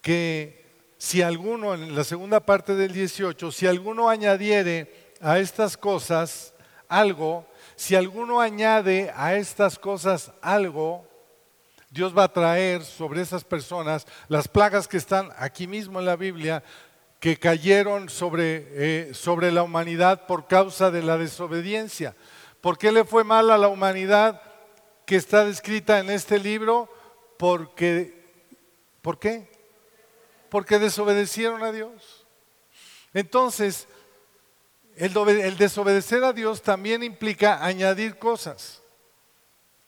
que 0.01 0.65
si 0.97 1.21
alguno, 1.21 1.73
en 1.73 1.93
la 1.93 2.05
segunda 2.05 2.39
parte 2.39 2.73
del 2.73 2.93
18, 2.93 3.51
si 3.51 3.67
alguno 3.67 4.09
añadiere 4.09 5.11
a 5.19 5.39
estas 5.39 5.75
cosas 5.75 6.53
algo, 6.87 7.45
si 7.75 7.95
alguno 7.95 8.39
añade 8.39 9.11
a 9.13 9.35
estas 9.35 9.77
cosas 9.77 10.31
algo, 10.41 11.05
Dios 11.89 12.17
va 12.17 12.23
a 12.23 12.33
traer 12.33 12.83
sobre 12.85 13.21
esas 13.21 13.43
personas 13.43 14.07
las 14.29 14.47
plagas 14.47 14.87
que 14.87 14.97
están 14.97 15.29
aquí 15.37 15.67
mismo 15.67 15.99
en 15.99 16.05
la 16.05 16.15
Biblia, 16.15 16.63
que 17.19 17.37
cayeron 17.37 18.07
sobre, 18.07 18.67
eh, 18.71 19.13
sobre 19.13 19.51
la 19.51 19.63
humanidad 19.63 20.25
por 20.27 20.47
causa 20.47 20.91
de 20.91 21.03
la 21.03 21.17
desobediencia. 21.17 22.15
¿Por 22.61 22.77
qué 22.77 22.91
le 22.91 23.03
fue 23.03 23.23
mal 23.23 23.49
a 23.49 23.57
la 23.57 23.67
humanidad 23.67 24.41
que 25.05 25.15
está 25.15 25.43
descrita 25.45 25.99
en 25.99 26.09
este 26.11 26.39
libro? 26.39 26.87
Porque, 27.37 28.23
¿por 29.01 29.17
qué? 29.17 29.51
Porque 30.49 30.77
desobedecieron 30.77 31.63
a 31.63 31.71
Dios. 31.71 32.25
Entonces, 33.13 33.87
el, 34.95 35.57
desobedecer 35.57 36.23
a 36.23 36.33
Dios 36.33 36.61
también 36.61 37.01
implica 37.01 37.65
añadir 37.65 38.19
cosas. 38.19 38.81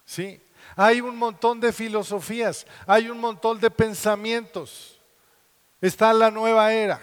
¿Sí? 0.06 0.42
Hay 0.76 1.02
un 1.02 1.16
montón 1.16 1.60
de 1.60 1.72
filosofías, 1.72 2.66
hay 2.88 3.10
un 3.10 3.20
montón 3.20 3.60
de 3.60 3.70
pensamientos. 3.70 5.00
Está 5.80 6.14
la 6.14 6.32
nueva 6.32 6.74
era, 6.74 7.00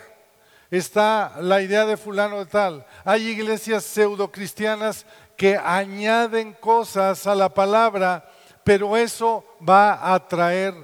está 0.70 1.36
la 1.40 1.62
idea 1.62 1.86
de 1.86 1.96
fulano 1.96 2.38
de 2.38 2.46
tal. 2.46 2.86
Hay 3.04 3.28
iglesias 3.28 3.84
pseudo 3.84 4.32
cristianas 4.32 5.06
que 5.40 5.56
añaden 5.56 6.52
cosas 6.52 7.26
a 7.26 7.35
la 7.35 7.49
palabra, 7.49 8.30
pero 8.62 8.94
eso 8.94 9.42
va 9.66 10.12
a 10.12 10.28
traer 10.28 10.75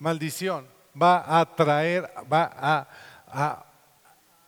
maldición, 0.00 0.66
va 1.00 1.38
a 1.38 1.54
traer, 1.54 2.10
va 2.24 2.88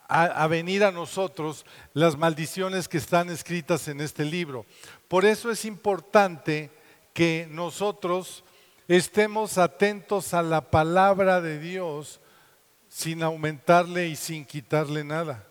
a, 0.08 0.46
venir 0.48 0.82
a 0.82 0.90
nosotros 0.90 1.64
las 1.94 2.18
maldiciones 2.18 2.88
que 2.88 2.98
están 2.98 3.30
escritas 3.30 3.86
en 3.86 4.00
este 4.00 4.24
libro. 4.24 4.66
Por 5.06 5.24
eso 5.24 5.48
es 5.48 5.64
importante 5.64 6.68
que 7.14 7.46
nosotros 7.48 8.42
estemos 8.88 9.58
atentos 9.58 10.34
a 10.34 10.42
la 10.42 10.72
palabra 10.72 11.40
de 11.40 11.60
Dios 11.60 12.20
sin 12.88 13.22
aumentarle 13.22 14.08
y 14.08 14.16
sin 14.16 14.44
quitarle 14.44 15.04
nada. 15.04 15.46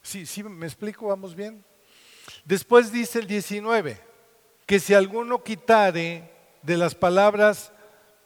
Sí, 0.00 0.24
sí, 0.24 0.42
me 0.42 0.64
explico, 0.64 1.08
vamos 1.08 1.34
bien. 1.34 1.62
Después 2.46 2.90
dice 2.90 3.18
el 3.18 3.26
19, 3.26 4.00
que 4.64 4.80
si 4.80 4.94
alguno 4.94 5.42
quitare 5.42 6.30
de 6.62 6.76
las 6.78 6.94
palabras 6.94 7.72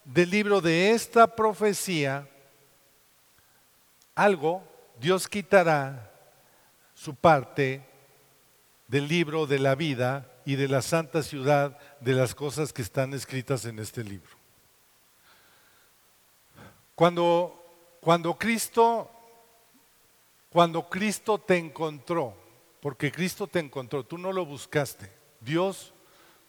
del 0.04 0.30
libro 0.30 0.60
de 0.60 0.92
esta 0.92 1.34
profecía 1.34 2.28
algo, 4.14 4.62
Dios 5.00 5.26
quitará 5.26 6.12
su 6.94 7.16
parte 7.16 7.84
del 8.86 9.08
libro 9.08 9.46
de 9.46 9.58
la 9.58 9.74
vida 9.74 10.30
y 10.44 10.54
de 10.54 10.68
la 10.68 10.82
santa 10.82 11.22
ciudad 11.24 11.76
de 12.00 12.12
las 12.12 12.34
cosas 12.34 12.72
que 12.72 12.82
están 12.82 13.14
escritas 13.14 13.64
en 13.64 13.80
este 13.80 14.04
libro. 14.04 14.36
Cuando, 16.94 17.98
cuando 18.00 18.38
Cristo 18.38 19.10
cuando 20.50 20.88
Cristo 20.88 21.38
te 21.38 21.56
encontró, 21.56 22.34
porque 22.80 23.12
Cristo 23.12 23.46
te 23.46 23.58
encontró, 23.58 24.04
tú 24.04 24.18
no 24.18 24.32
lo 24.32 24.46
buscaste. 24.46 25.12
Dios 25.40 25.92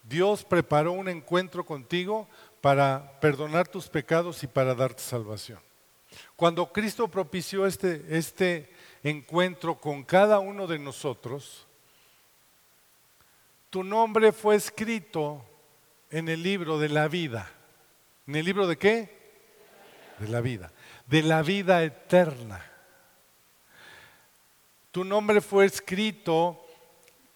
Dios 0.03 0.43
preparó 0.43 0.93
un 0.93 1.07
encuentro 1.07 1.65
contigo 1.65 2.27
para 2.59 3.19
perdonar 3.19 3.67
tus 3.67 3.87
pecados 3.87 4.43
y 4.43 4.47
para 4.47 4.75
darte 4.75 5.01
salvación. 5.01 5.59
Cuando 6.35 6.71
Cristo 6.71 7.07
propició 7.07 7.65
este, 7.65 8.03
este 8.09 8.69
encuentro 9.03 9.75
con 9.75 10.03
cada 10.03 10.39
uno 10.39 10.67
de 10.67 10.79
nosotros, 10.79 11.67
tu 13.69 13.83
nombre 13.83 14.31
fue 14.31 14.55
escrito 14.55 15.45
en 16.09 16.27
el 16.27 16.43
libro 16.43 16.79
de 16.79 16.89
la 16.89 17.07
vida. 17.07 17.49
¿En 18.27 18.35
el 18.35 18.45
libro 18.45 18.67
de 18.67 18.77
qué? 18.77 19.21
De 20.19 20.27
la 20.27 20.41
vida. 20.41 20.73
De 21.07 21.23
la 21.23 21.41
vida 21.41 21.83
eterna. 21.83 22.70
Tu 24.91 25.05
nombre 25.05 25.39
fue 25.39 25.65
escrito 25.65 26.61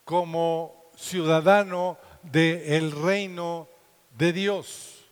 como 0.03 0.91
ciudadano 0.97 1.97
del 2.21 2.91
reino 2.91 3.69
de 4.17 4.33
Dios. 4.33 5.05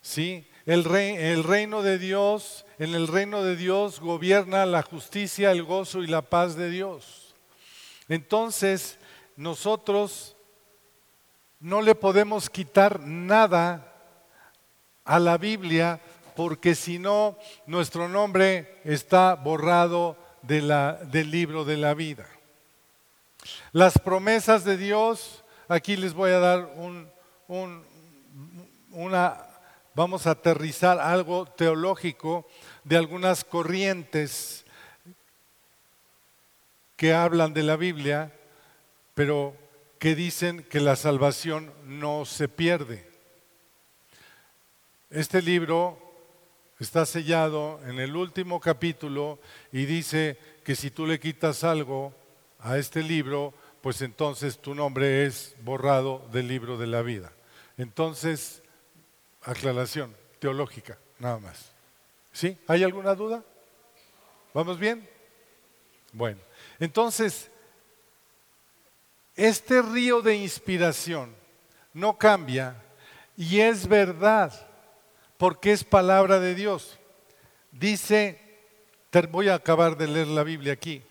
¿Sí? 0.00 0.46
El, 0.64 0.86
el 0.94 1.42
reino 1.42 1.82
de 1.82 1.98
Dios, 1.98 2.64
en 2.78 2.94
el 2.94 3.08
reino 3.08 3.42
de 3.42 3.56
Dios 3.56 3.98
gobierna 3.98 4.64
la 4.64 4.82
justicia, 4.82 5.50
el 5.50 5.64
gozo 5.64 6.04
y 6.04 6.06
la 6.06 6.22
paz 6.22 6.54
de 6.54 6.70
Dios. 6.70 7.34
Entonces, 8.08 8.98
nosotros 9.34 10.36
no 11.58 11.82
le 11.82 11.96
podemos 11.96 12.48
quitar 12.48 13.00
nada 13.00 13.92
a 15.04 15.18
la 15.18 15.36
Biblia 15.36 16.00
porque 16.36 16.76
si 16.76 17.00
no, 17.00 17.36
nuestro 17.66 18.08
nombre 18.08 18.80
está 18.84 19.34
borrado 19.34 20.16
de 20.42 20.62
la, 20.62 20.94
del 20.94 21.30
libro 21.30 21.64
de 21.64 21.76
la 21.76 21.94
vida. 21.94 22.26
Las 23.72 23.98
promesas 23.98 24.64
de 24.64 24.76
Dios 24.76 25.40
Aquí 25.70 25.96
les 25.96 26.14
voy 26.14 26.32
a 26.32 26.40
dar 26.40 26.68
un, 26.74 27.84
una, 28.90 29.46
vamos 29.94 30.26
a 30.26 30.32
aterrizar 30.32 30.98
algo 30.98 31.46
teológico 31.46 32.44
de 32.82 32.96
algunas 32.96 33.44
corrientes 33.44 34.64
que 36.96 37.14
hablan 37.14 37.54
de 37.54 37.62
la 37.62 37.76
Biblia, 37.76 38.32
pero 39.14 39.56
que 40.00 40.16
dicen 40.16 40.64
que 40.64 40.80
la 40.80 40.96
salvación 40.96 41.72
no 41.84 42.24
se 42.24 42.48
pierde. 42.48 43.08
Este 45.08 45.40
libro 45.40 46.09
está 46.80 47.04
sellado 47.04 47.78
en 47.86 48.00
el 48.00 48.16
último 48.16 48.58
capítulo 48.58 49.38
y 49.70 49.84
dice 49.84 50.38
que 50.64 50.74
si 50.74 50.90
tú 50.90 51.06
le 51.06 51.20
quitas 51.20 51.62
algo 51.62 52.14
a 52.58 52.78
este 52.78 53.02
libro, 53.02 53.52
pues 53.82 54.00
entonces 54.02 54.58
tu 54.58 54.74
nombre 54.74 55.26
es 55.26 55.54
borrado 55.62 56.26
del 56.32 56.48
libro 56.48 56.78
de 56.78 56.86
la 56.86 57.02
vida. 57.02 57.32
Entonces, 57.76 58.62
aclaración 59.42 60.16
teológica, 60.38 60.98
nada 61.18 61.38
más. 61.38 61.70
¿Sí? 62.32 62.56
¿Hay 62.66 62.82
alguna 62.82 63.14
duda? 63.14 63.44
¿Vamos 64.54 64.78
bien? 64.78 65.08
Bueno, 66.12 66.40
entonces, 66.78 67.50
este 69.36 69.82
río 69.82 70.22
de 70.22 70.36
inspiración 70.36 71.34
no 71.92 72.16
cambia 72.16 72.82
y 73.36 73.60
es 73.60 73.86
verdad 73.86 74.69
porque 75.40 75.72
es 75.72 75.84
palabra 75.84 76.38
de 76.38 76.54
Dios. 76.54 76.98
Dice, 77.72 78.38
voy 79.30 79.48
a 79.48 79.54
acabar 79.54 79.96
de 79.96 80.06
leer 80.06 80.26
la 80.26 80.42
Biblia 80.42 80.74
aquí, 80.74 81.02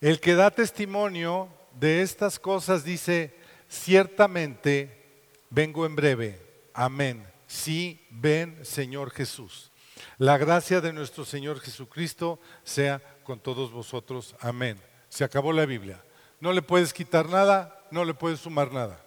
el 0.00 0.20
que 0.20 0.34
da 0.34 0.50
testimonio 0.50 1.50
de 1.78 2.00
estas 2.00 2.38
cosas 2.38 2.82
dice, 2.82 3.36
ciertamente 3.68 5.28
vengo 5.50 5.84
en 5.84 5.94
breve. 5.94 6.40
Amén. 6.72 7.26
Sí, 7.46 8.06
ven 8.08 8.58
Señor 8.64 9.10
Jesús. 9.10 9.70
La 10.16 10.38
gracia 10.38 10.80
de 10.80 10.94
nuestro 10.94 11.26
Señor 11.26 11.60
Jesucristo 11.60 12.40
sea 12.64 13.02
con 13.22 13.38
todos 13.38 13.70
vosotros. 13.70 14.34
Amén. 14.40 14.80
Se 15.10 15.24
acabó 15.24 15.52
la 15.52 15.66
Biblia. 15.66 16.02
No 16.40 16.54
le 16.54 16.62
puedes 16.62 16.94
quitar 16.94 17.28
nada, 17.28 17.84
no 17.90 18.06
le 18.06 18.14
puedes 18.14 18.40
sumar 18.40 18.72
nada. 18.72 19.04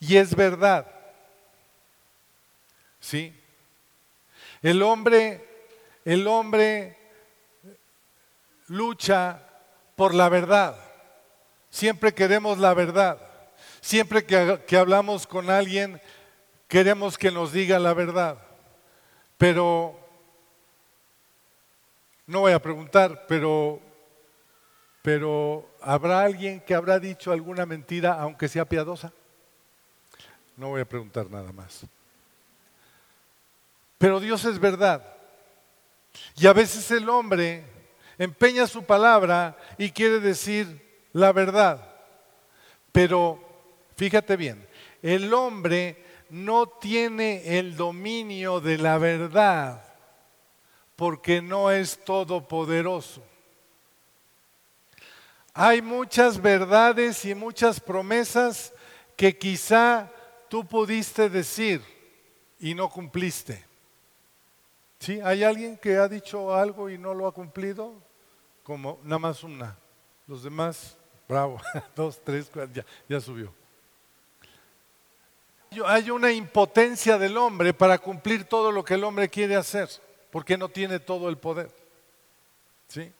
Y 0.00 0.16
es 0.16 0.34
verdad. 0.34 0.95
¿Sí? 3.00 3.34
El 4.62 4.82
hombre, 4.82 5.46
el 6.04 6.26
hombre 6.26 6.96
lucha 8.68 9.42
por 9.94 10.14
la 10.14 10.28
verdad. 10.28 10.76
Siempre 11.70 12.14
queremos 12.14 12.58
la 12.58 12.74
verdad. 12.74 13.18
Siempre 13.80 14.24
que, 14.24 14.76
hablamos 14.76 15.26
con 15.26 15.50
alguien, 15.50 16.00
queremos 16.68 17.18
que 17.18 17.30
nos 17.30 17.52
diga 17.52 17.78
la 17.78 17.94
verdad. 17.94 18.38
Pero, 19.38 19.98
no 22.26 22.40
voy 22.40 22.52
a 22.52 22.62
preguntar, 22.62 23.26
pero, 23.28 23.80
pero 25.02 25.68
¿habrá 25.80 26.22
alguien 26.22 26.60
que 26.60 26.74
habrá 26.74 26.98
dicho 26.98 27.30
alguna 27.30 27.66
mentira 27.66 28.20
aunque 28.20 28.48
sea 28.48 28.64
piadosa? 28.64 29.12
No 30.56 30.70
voy 30.70 30.80
a 30.80 30.88
preguntar 30.88 31.30
nada 31.30 31.52
más. 31.52 31.86
Pero 33.98 34.20
Dios 34.20 34.44
es 34.44 34.58
verdad. 34.58 35.16
Y 36.36 36.46
a 36.46 36.52
veces 36.52 36.90
el 36.90 37.08
hombre 37.08 37.64
empeña 38.18 38.66
su 38.66 38.84
palabra 38.84 39.56
y 39.78 39.90
quiere 39.90 40.20
decir 40.20 40.80
la 41.12 41.32
verdad. 41.32 41.94
Pero 42.92 43.40
fíjate 43.96 44.36
bien, 44.36 44.66
el 45.02 45.32
hombre 45.32 46.04
no 46.30 46.66
tiene 46.66 47.58
el 47.58 47.76
dominio 47.76 48.60
de 48.60 48.78
la 48.78 48.98
verdad 48.98 49.82
porque 50.96 51.42
no 51.42 51.70
es 51.70 52.02
todopoderoso. 52.04 53.22
Hay 55.52 55.80
muchas 55.80 56.40
verdades 56.40 57.24
y 57.24 57.34
muchas 57.34 57.80
promesas 57.80 58.72
que 59.16 59.36
quizá 59.38 60.10
tú 60.48 60.66
pudiste 60.66 61.30
decir 61.30 61.82
y 62.58 62.74
no 62.74 62.88
cumpliste. 62.88 63.65
¿Sí? 64.98 65.20
¿Hay 65.22 65.44
alguien 65.44 65.76
que 65.76 65.96
ha 65.96 66.08
dicho 66.08 66.54
algo 66.54 66.90
y 66.90 66.98
no 66.98 67.14
lo 67.14 67.26
ha 67.26 67.32
cumplido? 67.32 67.94
Como 68.62 68.98
nada 69.04 69.18
más 69.18 69.44
una. 69.44 69.76
Los 70.26 70.42
demás 70.42 70.96
Bravo, 71.28 71.60
dos, 71.96 72.20
tres, 72.22 72.48
cuatro, 72.52 72.72
ya, 72.72 72.86
ya 73.08 73.20
subió. 73.20 73.52
Hay 75.84 76.10
una 76.10 76.32
impotencia 76.32 77.18
del 77.18 77.36
hombre 77.36 77.74
para 77.74 77.98
cumplir 77.98 78.44
todo 78.44 78.70
lo 78.70 78.84
que 78.84 78.94
el 78.94 79.04
hombre 79.04 79.28
quiere 79.28 79.56
hacer, 79.56 79.88
porque 80.30 80.56
no 80.56 80.68
tiene 80.68 81.00
todo 81.00 81.28
el 81.28 81.36
poder. 81.36 81.70
¿Sí? 82.88 83.12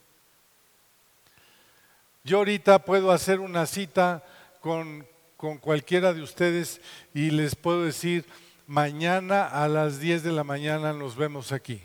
Yo 2.22 2.38
ahorita 2.38 2.78
puedo 2.78 3.10
hacer 3.10 3.40
una 3.40 3.66
cita 3.66 4.24
con, 4.60 5.06
con 5.36 5.58
cualquiera 5.58 6.14
de 6.14 6.22
ustedes 6.22 6.80
y 7.12 7.30
les 7.30 7.54
puedo 7.54 7.84
decir, 7.84 8.24
mañana 8.66 9.46
a 9.46 9.68
las 9.68 10.00
10 10.00 10.22
de 10.22 10.32
la 10.32 10.44
mañana 10.44 10.92
nos 10.92 11.16
vemos 11.16 11.52
aquí. 11.52 11.82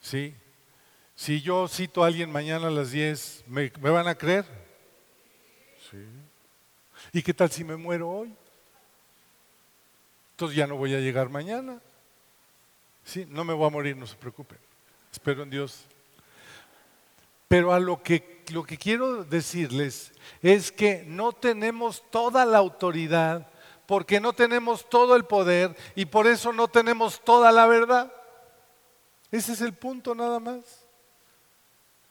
¿Sí? 0.00 0.34
Si 1.14 1.40
yo 1.40 1.66
cito 1.68 2.04
a 2.04 2.06
alguien 2.06 2.30
mañana 2.30 2.68
a 2.68 2.70
las 2.70 2.92
10, 2.92 3.44
¿me, 3.46 3.72
¿me 3.80 3.90
van 3.90 4.06
a 4.08 4.14
creer? 4.14 4.44
¿Y 7.12 7.22
qué 7.22 7.32
tal 7.32 7.50
si 7.50 7.64
me 7.64 7.76
muero 7.76 8.10
hoy? 8.10 8.34
Entonces 10.32 10.56
ya 10.56 10.66
no 10.66 10.76
voy 10.76 10.94
a 10.94 11.00
llegar 11.00 11.28
mañana. 11.28 11.80
Sí, 13.04 13.26
no 13.28 13.44
me 13.44 13.54
voy 13.54 13.66
a 13.66 13.70
morir, 13.70 13.96
no 13.96 14.06
se 14.06 14.16
preocupen. 14.16 14.58
Espero 15.10 15.42
en 15.42 15.50
Dios. 15.50 15.86
Pero 17.48 17.72
a 17.72 17.80
lo 17.80 18.02
que, 18.02 18.44
lo 18.52 18.62
que 18.62 18.76
quiero 18.76 19.24
decirles 19.24 20.12
es 20.42 20.70
que 20.70 21.02
no 21.06 21.32
tenemos 21.32 22.04
toda 22.10 22.44
la 22.44 22.58
autoridad 22.58 23.48
porque 23.88 24.20
no 24.20 24.34
tenemos 24.34 24.86
todo 24.90 25.16
el 25.16 25.24
poder 25.24 25.74
y 25.94 26.04
por 26.04 26.26
eso 26.26 26.52
no 26.52 26.68
tenemos 26.68 27.24
toda 27.24 27.50
la 27.50 27.64
verdad. 27.64 28.12
Ese 29.30 29.54
es 29.54 29.62
el 29.62 29.72
punto 29.72 30.14
nada 30.14 30.38
más. 30.38 30.86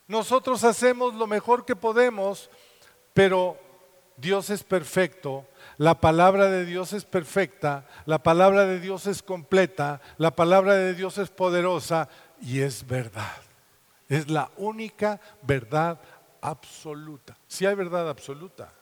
Nosotros 0.08 0.64
hacemos 0.64 1.14
lo 1.14 1.28
mejor 1.28 1.66
que 1.66 1.76
podemos, 1.76 2.50
pero 3.14 3.60
Dios 4.16 4.50
es 4.50 4.64
perfecto, 4.64 5.46
la 5.78 6.02
palabra 6.02 6.50
de 6.50 6.66
Dios 6.66 6.94
es 6.94 7.06
perfecta, 7.06 7.86
la 8.08 8.24
palabra 8.24 8.66
de 8.66 8.80
Dios 8.80 9.06
es 9.06 9.22
completa, 9.22 10.02
la 10.18 10.36
palabra 10.36 10.74
de 10.74 10.96
Dios 10.96 11.20
es 11.20 11.30
poderosa 11.30 12.10
y 12.42 12.62
es 12.62 12.88
verdad. 12.88 13.38
Es 14.10 14.32
la 14.32 14.50
única 14.58 15.22
verdad 15.44 16.00
absoluta. 16.42 17.38
Si 17.48 17.68
hay 17.68 17.76
verdad 17.76 18.10
absoluta. 18.10 18.74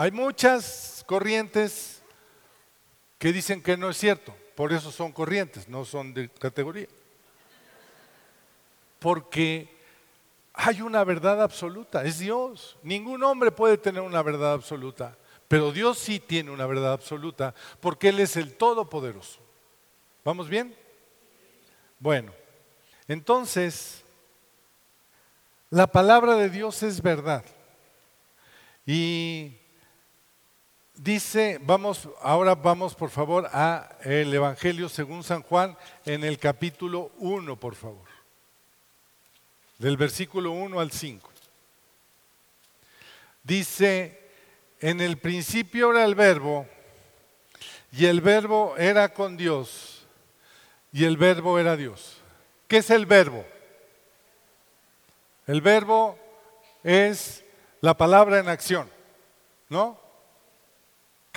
Hay 0.00 0.12
muchas 0.12 1.02
corrientes 1.08 2.00
que 3.18 3.32
dicen 3.32 3.60
que 3.60 3.76
no 3.76 3.90
es 3.90 3.96
cierto, 3.96 4.32
por 4.54 4.72
eso 4.72 4.92
son 4.92 5.10
corrientes, 5.10 5.66
no 5.66 5.84
son 5.84 6.14
de 6.14 6.28
categoría. 6.28 6.86
Porque 9.00 9.76
hay 10.54 10.82
una 10.82 11.02
verdad 11.02 11.42
absoluta, 11.42 12.04
es 12.04 12.20
Dios. 12.20 12.76
Ningún 12.84 13.24
hombre 13.24 13.50
puede 13.50 13.76
tener 13.76 14.00
una 14.00 14.22
verdad 14.22 14.52
absoluta, 14.52 15.18
pero 15.48 15.72
Dios 15.72 15.98
sí 15.98 16.20
tiene 16.20 16.52
una 16.52 16.66
verdad 16.66 16.92
absoluta, 16.92 17.52
porque 17.80 18.10
Él 18.10 18.20
es 18.20 18.36
el 18.36 18.54
Todopoderoso. 18.54 19.40
¿Vamos 20.24 20.48
bien? 20.48 20.76
Bueno, 21.98 22.32
entonces, 23.08 24.04
la 25.70 25.88
palabra 25.88 26.36
de 26.36 26.50
Dios 26.50 26.84
es 26.84 27.02
verdad. 27.02 27.44
Y 28.86 29.58
Dice, 30.98 31.60
vamos, 31.62 32.08
ahora 32.20 32.56
vamos 32.56 32.96
por 32.96 33.10
favor 33.10 33.48
a 33.52 33.88
el 34.02 34.34
Evangelio 34.34 34.88
según 34.88 35.22
San 35.22 35.42
Juan 35.44 35.78
en 36.04 36.24
el 36.24 36.40
capítulo 36.40 37.12
1, 37.18 37.54
por 37.54 37.76
favor. 37.76 38.08
Del 39.78 39.96
versículo 39.96 40.50
1 40.50 40.80
al 40.80 40.90
5. 40.90 41.30
Dice, 43.44 44.20
en 44.80 45.00
el 45.00 45.18
principio 45.18 45.92
era 45.92 46.04
el 46.04 46.16
verbo, 46.16 46.66
y 47.92 48.06
el 48.06 48.20
verbo 48.20 48.74
era 48.76 49.14
con 49.14 49.36
Dios, 49.36 50.04
y 50.90 51.04
el 51.04 51.16
verbo 51.16 51.60
era 51.60 51.76
Dios. 51.76 52.16
¿Qué 52.66 52.78
es 52.78 52.90
el 52.90 53.06
verbo? 53.06 53.46
El 55.46 55.60
verbo 55.60 56.18
es 56.82 57.44
la 57.82 57.96
palabra 57.96 58.40
en 58.40 58.48
acción, 58.48 58.90
¿no? 59.68 60.07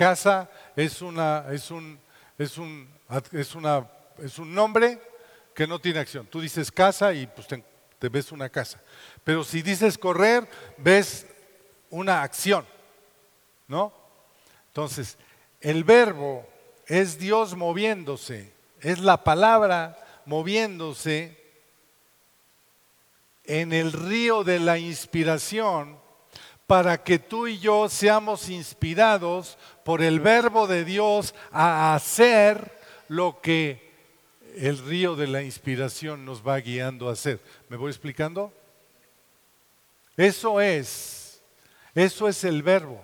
Casa 0.02 0.50
es, 0.74 1.00
una, 1.00 1.46
es, 1.52 1.70
un, 1.70 1.96
es, 2.36 2.58
un, 2.58 2.88
es, 3.30 3.54
es 4.18 4.38
un 4.40 4.52
nombre 4.52 5.00
que 5.54 5.64
no 5.64 5.78
tiene 5.78 6.00
acción. 6.00 6.26
Tú 6.26 6.40
dices 6.40 6.72
casa 6.72 7.12
y 7.12 7.28
pues 7.28 7.46
te, 7.46 7.62
te 8.00 8.08
ves 8.08 8.32
una 8.32 8.48
casa. 8.48 8.82
Pero 9.22 9.44
si 9.44 9.62
dices 9.62 9.96
correr, 9.96 10.48
ves 10.76 11.24
una 11.88 12.24
acción. 12.24 12.66
¿No? 13.68 13.92
Entonces, 14.66 15.18
el 15.60 15.84
verbo 15.84 16.48
es 16.88 17.16
Dios 17.16 17.54
moviéndose, 17.54 18.52
es 18.80 18.98
la 18.98 19.22
palabra 19.22 19.96
moviéndose 20.26 21.40
en 23.44 23.72
el 23.72 23.92
río 23.92 24.42
de 24.42 24.58
la 24.58 24.78
inspiración 24.78 26.01
para 26.66 27.02
que 27.02 27.18
tú 27.18 27.46
y 27.46 27.58
yo 27.58 27.88
seamos 27.88 28.48
inspirados 28.48 29.58
por 29.84 30.02
el 30.02 30.20
verbo 30.20 30.66
de 30.66 30.84
Dios 30.84 31.34
a 31.50 31.94
hacer 31.94 32.80
lo 33.08 33.40
que 33.40 33.92
el 34.56 34.78
río 34.78 35.16
de 35.16 35.26
la 35.26 35.42
inspiración 35.42 36.24
nos 36.24 36.46
va 36.46 36.58
guiando 36.58 37.08
a 37.08 37.12
hacer. 37.12 37.40
¿Me 37.68 37.76
voy 37.76 37.90
explicando? 37.90 38.52
Eso 40.16 40.60
es, 40.60 41.42
eso 41.94 42.28
es 42.28 42.44
el 42.44 42.62
verbo. 42.62 43.02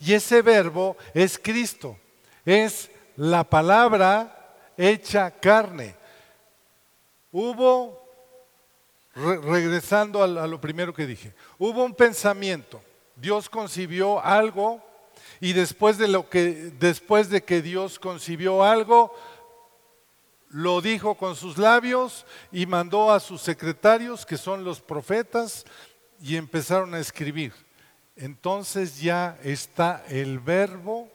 Y 0.00 0.14
ese 0.14 0.42
verbo 0.42 0.96
es 1.14 1.38
Cristo, 1.38 1.98
es 2.44 2.90
la 3.16 3.44
palabra 3.44 4.56
hecha 4.76 5.30
carne. 5.30 5.94
Hubo, 7.30 8.02
regresando 9.14 10.22
a 10.22 10.46
lo 10.46 10.60
primero 10.60 10.92
que 10.92 11.06
dije, 11.06 11.34
hubo 11.58 11.84
un 11.84 11.94
pensamiento 11.94 12.82
Dios 13.22 13.48
concibió 13.48 14.20
algo 14.20 14.82
y 15.40 15.52
después 15.52 15.96
de 15.96 16.08
lo 16.08 16.28
que 16.28 16.72
después 16.80 17.30
de 17.30 17.44
que 17.44 17.62
Dios 17.62 18.00
concibió 18.00 18.64
algo 18.64 19.14
lo 20.48 20.80
dijo 20.80 21.14
con 21.14 21.36
sus 21.36 21.56
labios 21.56 22.26
y 22.50 22.66
mandó 22.66 23.12
a 23.12 23.20
sus 23.20 23.40
secretarios 23.40 24.26
que 24.26 24.36
son 24.36 24.64
los 24.64 24.80
profetas 24.80 25.64
y 26.20 26.34
empezaron 26.34 26.94
a 26.94 26.98
escribir. 26.98 27.52
Entonces 28.16 29.00
ya 29.00 29.38
está 29.44 30.04
el 30.08 30.40
verbo 30.40 31.08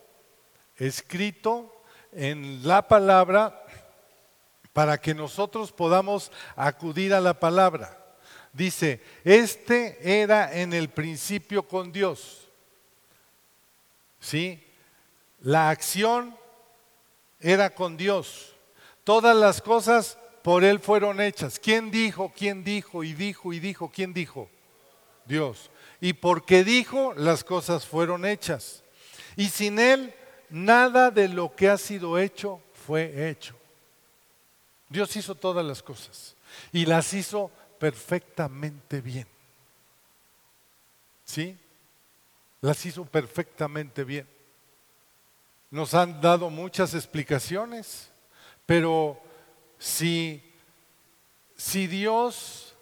escrito 0.77 1.83
en 2.13 2.65
la 2.65 2.87
palabra 2.87 3.65
para 4.71 4.97
que 4.97 5.13
nosotros 5.13 5.73
podamos 5.73 6.31
acudir 6.55 7.13
a 7.13 7.19
la 7.19 7.37
palabra. 7.37 8.06
Dice, 8.53 9.01
este 9.23 10.21
era 10.21 10.57
en 10.57 10.73
el 10.73 10.89
principio 10.89 11.67
con 11.67 11.91
Dios. 11.91 12.47
¿Sí? 14.19 14.63
La 15.41 15.69
acción 15.69 16.35
era 17.39 17.73
con 17.73 17.97
Dios. 17.97 18.55
Todas 19.03 19.35
las 19.35 19.61
cosas 19.61 20.17
por 20.41 20.63
Él 20.63 20.79
fueron 20.79 21.21
hechas. 21.21 21.59
¿Quién 21.59 21.91
dijo? 21.91 22.31
¿Quién 22.35 22.63
dijo? 22.63 23.03
Y 23.03 23.13
dijo 23.13 23.53
y 23.53 23.59
dijo. 23.59 23.91
¿Quién 23.93 24.13
dijo? 24.13 24.49
Dios. 25.25 25.69
Y 26.01 26.13
porque 26.13 26.63
dijo, 26.63 27.13
las 27.15 27.43
cosas 27.43 27.85
fueron 27.85 28.25
hechas. 28.25 28.83
Y 29.35 29.49
sin 29.49 29.79
Él, 29.79 30.13
nada 30.49 31.11
de 31.11 31.27
lo 31.27 31.55
que 31.55 31.69
ha 31.69 31.77
sido 31.77 32.17
hecho 32.17 32.61
fue 32.85 33.29
hecho. 33.29 33.55
Dios 34.89 35.15
hizo 35.15 35.35
todas 35.35 35.65
las 35.65 35.83
cosas. 35.83 36.35
Y 36.71 36.85
las 36.85 37.13
hizo 37.13 37.51
perfectamente 37.79 39.01
bien. 39.01 39.27
¿Sí? 41.23 41.57
Las 42.61 42.85
hizo 42.85 43.05
perfectamente 43.05 44.03
bien. 44.03 44.27
Nos 45.69 45.93
han 45.93 46.21
dado 46.21 46.49
muchas 46.49 46.93
explicaciones, 46.93 48.09
pero 48.65 49.19
si, 49.77 50.41
si 51.55 51.87
Dios 51.87 52.75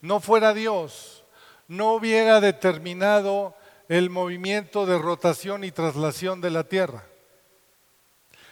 no 0.00 0.20
fuera 0.20 0.54
Dios, 0.54 1.24
no 1.68 1.92
hubiera 1.92 2.40
determinado 2.40 3.54
el 3.88 4.10
movimiento 4.10 4.86
de 4.86 4.98
rotación 4.98 5.64
y 5.64 5.70
traslación 5.70 6.40
de 6.40 6.50
la 6.50 6.64
Tierra. 6.64 7.04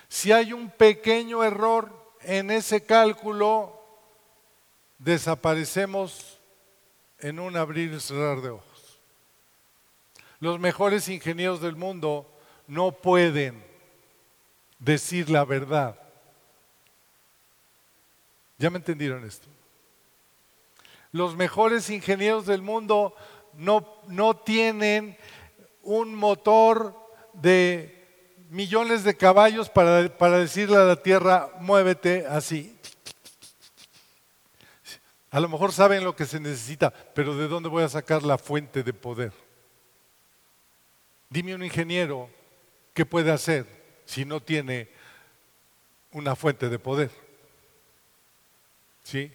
Si 0.09 0.33
hay 0.33 0.53
un 0.53 0.70
pequeño 0.70 1.42
error 1.44 1.90
en 2.22 2.50
ese 2.50 2.85
cálculo, 2.85 3.80
desaparecemos 5.00 6.38
en 7.18 7.40
un 7.40 7.56
abrir 7.56 7.92
y 7.92 8.00
cerrar 8.00 8.40
de 8.40 8.50
ojos. 8.50 9.00
Los 10.38 10.60
mejores 10.60 11.08
ingenieros 11.08 11.60
del 11.60 11.74
mundo 11.74 12.30
no 12.66 12.92
pueden 12.92 13.62
decir 14.78 15.28
la 15.28 15.44
verdad. 15.44 15.98
¿Ya 18.58 18.70
me 18.70 18.76
entendieron 18.78 19.24
esto? 19.24 19.48
Los 21.12 21.34
mejores 21.34 21.90
ingenieros 21.90 22.46
del 22.46 22.62
mundo 22.62 23.14
no, 23.54 23.86
no 24.06 24.36
tienen 24.36 25.16
un 25.82 26.14
motor 26.14 26.94
de 27.32 28.06
millones 28.50 29.02
de 29.02 29.16
caballos 29.16 29.68
para, 29.68 30.16
para 30.16 30.38
decirle 30.38 30.76
a 30.76 30.84
la 30.84 30.96
Tierra, 30.96 31.50
muévete 31.60 32.26
así. 32.26 32.80
A 35.31 35.38
lo 35.38 35.49
mejor 35.49 35.73
saben 35.73 36.05
lo 36.05 36.16
que 36.16 36.27
se 36.27 36.40
necesita, 36.40 36.90
pero 36.90 37.37
¿de 37.37 37.47
dónde 37.47 37.69
voy 37.69 37.85
a 37.85 37.88
sacar 37.88 38.23
la 38.23 38.37
fuente 38.37 38.83
de 38.83 38.93
poder? 38.93 39.33
Dime 41.29 41.55
un 41.55 41.62
ingeniero 41.62 42.29
qué 42.93 43.07
puede 43.07 43.31
hacer 43.31 43.64
si 44.05 44.25
no 44.25 44.40
tiene 44.40 44.88
una 46.11 46.35
fuente 46.35 46.69
de 46.69 46.79
poder. 46.81 47.11
¿Sí? 49.05 49.33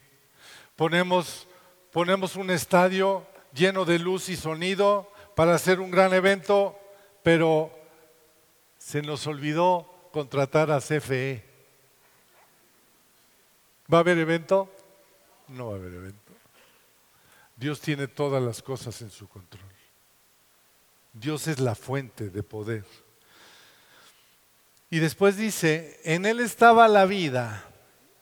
Ponemos, 0.76 1.48
ponemos 1.94 2.36
un 2.36 2.52
estadio 2.52 3.26
lleno 3.54 3.86
de 3.86 3.98
luz 3.98 4.28
y 4.28 4.36
sonido 4.36 5.10
para 5.36 5.56
hacer 5.56 5.80
un 5.80 5.92
gran 5.92 6.14
evento, 6.14 6.78
pero 7.24 7.72
se 8.78 9.02
nos 9.02 9.26
olvidó 9.28 9.90
contratar 10.12 10.72
a 10.72 10.82
CFE. 10.82 11.46
¿Va 13.92 14.00
a 14.00 14.02
haber 14.02 14.18
evento? 14.18 14.70
No 15.48 15.68
va 15.68 15.74
a 15.74 15.78
haber 15.78 15.94
evento. 15.94 16.34
Dios 17.56 17.80
tiene 17.80 18.08
todas 18.08 18.42
las 18.44 18.62
cosas 18.62 19.02
en 19.02 19.10
su 19.10 19.28
control. 19.28 19.64
Dios 21.14 21.48
es 21.48 21.60
la 21.60 21.76
fuente 21.76 22.30
de 22.30 22.44
poder. 22.44 22.86
Y 24.90 25.00
después 25.00 25.38
dice, 25.38 26.00
en 26.04 26.26
Él 26.26 26.40
estaba 26.40 26.88
la 26.88 27.06
vida 27.06 27.64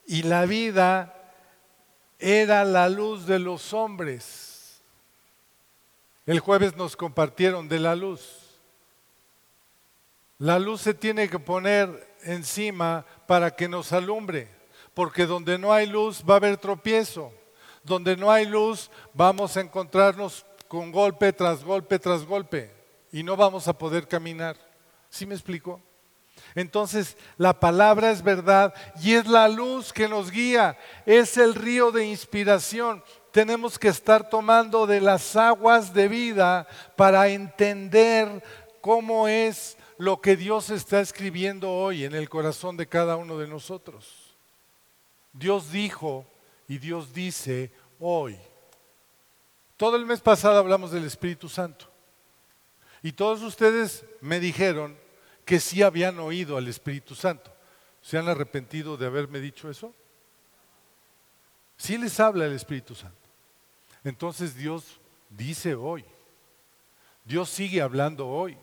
y 0.06 0.24
la 0.24 0.46
vida 0.46 1.34
era 2.20 2.64
la 2.64 2.90
luz 2.90 3.26
de 3.26 3.40
los 3.40 3.74
hombres. 3.74 4.82
El 6.26 6.40
jueves 6.40 6.76
nos 6.76 6.96
compartieron 6.96 7.68
de 7.68 7.80
la 7.80 7.96
luz. 7.96 8.44
La 10.38 10.60
luz 10.60 10.82
se 10.82 10.94
tiene 10.94 11.30
que 11.30 11.40
poner 11.40 12.16
encima 12.24 13.06
para 13.28 13.56
que 13.56 13.68
nos 13.68 13.92
alumbre, 13.92 14.48
porque 14.94 15.26
donde 15.26 15.58
no 15.58 15.74
hay 15.74 15.88
luz 15.88 16.24
va 16.28 16.36
a 16.36 16.38
haber 16.38 16.58
tropiezo. 16.58 17.32
Donde 17.84 18.16
no 18.16 18.32
hay 18.32 18.46
luz 18.46 18.90
vamos 19.14 19.58
a 19.58 19.62
encontrarnos 19.62 20.46
con 20.68 20.92
golpe 20.92 21.34
tras 21.34 21.64
golpe 21.64 22.00
tras 22.00 22.26
golpe 22.26 22.74
y 23.12 23.24
no 23.24 23.36
vamos 23.36 23.68
a 23.68 23.78
poder 23.78 24.08
caminar. 24.08 24.58
¿Sí 25.10 25.26
me 25.26 25.36
explico? 25.36 25.82
Entonces, 26.56 27.18
la 27.38 27.60
palabra 27.60 28.12
es 28.12 28.24
verdad 28.24 28.74
y 29.02 29.14
es 29.14 29.28
la 29.28 29.48
luz 29.48 29.94
que 29.94 30.08
nos 30.08 30.32
guía, 30.32 30.78
es 31.06 31.38
el 31.38 31.56
río 31.56 31.92
de 31.92 32.06
inspiración. 32.06 33.04
Tenemos 33.32 33.78
que 33.78 33.88
estar 33.88 34.30
tomando 34.30 34.88
de 34.88 35.02
las 35.02 35.36
aguas 35.36 35.94
de 35.94 36.08
vida 36.08 36.68
para 36.96 37.28
entender 37.30 38.44
cómo 38.82 39.28
es 39.28 39.78
lo 39.98 40.22
que 40.22 40.36
Dios 40.36 40.70
está 40.70 41.02
escribiendo 41.02 41.72
hoy 41.72 42.04
en 42.04 42.14
el 42.16 42.30
corazón 42.30 42.78
de 42.78 42.88
cada 42.88 43.16
uno 43.16 43.38
de 43.38 43.48
nosotros. 43.48 44.23
Dios 45.34 45.72
dijo 45.72 46.26
y 46.68 46.78
Dios 46.78 47.14
dice 47.14 47.72
hoy. 48.00 48.38
Todo 49.76 49.98
el 49.98 50.06
mes 50.06 50.22
pasado 50.22 50.60
hablamos 50.60 50.92
del 50.92 51.04
Espíritu 51.04 51.50
Santo. 51.50 51.90
Y 53.02 53.12
todos 53.12 53.42
ustedes 53.42 54.06
me 54.22 54.40
dijeron 54.40 54.98
que 55.44 55.60
sí 55.60 55.82
habían 55.82 56.20
oído 56.20 56.56
al 56.56 56.68
Espíritu 56.68 57.16
Santo. 57.16 57.52
¿Se 58.02 58.18
han 58.18 58.30
arrepentido 58.30 58.96
de 58.96 59.08
haberme 59.08 59.40
dicho 59.40 59.70
eso? 59.70 59.94
Sí 61.76 61.98
les 61.98 62.20
habla 62.20 62.46
el 62.46 62.54
Espíritu 62.54 62.96
Santo. 62.96 63.18
Entonces 64.04 64.56
Dios 64.56 65.00
dice 65.30 65.76
hoy. 65.76 66.06
Dios 67.26 67.50
sigue 67.50 67.82
hablando 67.82 68.28
hoy. 68.28 68.58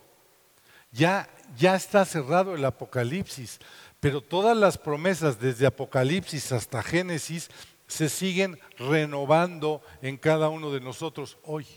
Ya, 0.91 1.29
ya 1.55 1.75
está 1.75 2.05
cerrado 2.05 2.55
el 2.55 2.65
Apocalipsis, 2.65 3.59
pero 4.01 4.19
todas 4.19 4.57
las 4.57 4.79
promesas 4.79 5.39
desde 5.39 5.67
Apocalipsis 5.67 6.51
hasta 6.51 6.81
Génesis 6.81 7.49
se 7.85 8.09
siguen 8.09 8.59
renovando 8.79 9.83
en 10.01 10.17
cada 10.17 10.49
uno 10.49 10.71
de 10.71 10.81
nosotros 10.81 11.37
hoy. 11.43 11.67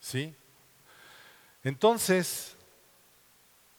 ¿Sí? 0.00 0.34
Entonces, 1.62 2.56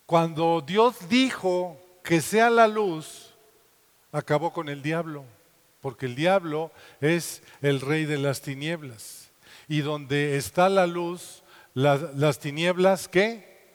cuando 0.05 0.63
Dios 0.65 1.09
dijo 1.09 1.77
que 2.01 2.21
sea 2.21 2.49
la 2.49 2.69
luz, 2.69 3.33
acabó 4.13 4.53
con 4.53 4.69
el 4.69 4.81
diablo, 4.81 5.25
porque 5.81 6.05
el 6.05 6.15
diablo 6.15 6.71
es 7.01 7.43
el 7.61 7.81
rey 7.81 8.05
de 8.05 8.19
las 8.19 8.41
tinieblas. 8.41 9.31
Y 9.67 9.81
donde 9.81 10.37
está 10.37 10.69
la 10.69 10.87
luz, 10.87 11.43
las, 11.73 12.15
las 12.15 12.39
tinieblas, 12.39 13.09
¿qué? 13.09 13.65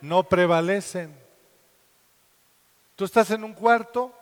No 0.00 0.24
prevalecen. 0.24 1.27
Tú 2.98 3.04
estás 3.04 3.30
en 3.30 3.44
un 3.44 3.54
cuarto 3.54 4.12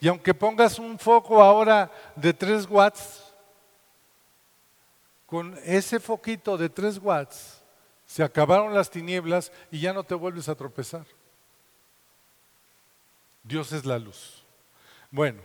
y 0.00 0.06
aunque 0.06 0.32
pongas 0.32 0.78
un 0.78 0.96
foco 0.96 1.42
ahora 1.42 1.90
de 2.14 2.32
3 2.32 2.64
watts, 2.70 3.24
con 5.26 5.58
ese 5.64 5.98
foquito 5.98 6.56
de 6.56 6.68
3 6.68 6.98
watts 6.98 7.60
se 8.06 8.22
acabaron 8.22 8.72
las 8.72 8.88
tinieblas 8.88 9.50
y 9.72 9.80
ya 9.80 9.92
no 9.92 10.04
te 10.04 10.14
vuelves 10.14 10.48
a 10.48 10.54
tropezar. 10.54 11.04
Dios 13.42 13.72
es 13.72 13.84
la 13.84 13.98
luz. 13.98 14.44
Bueno, 15.10 15.42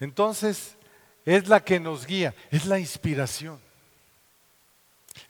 entonces 0.00 0.76
es 1.24 1.48
la 1.48 1.64
que 1.64 1.80
nos 1.80 2.04
guía, 2.04 2.34
es 2.50 2.66
la 2.66 2.78
inspiración. 2.78 3.58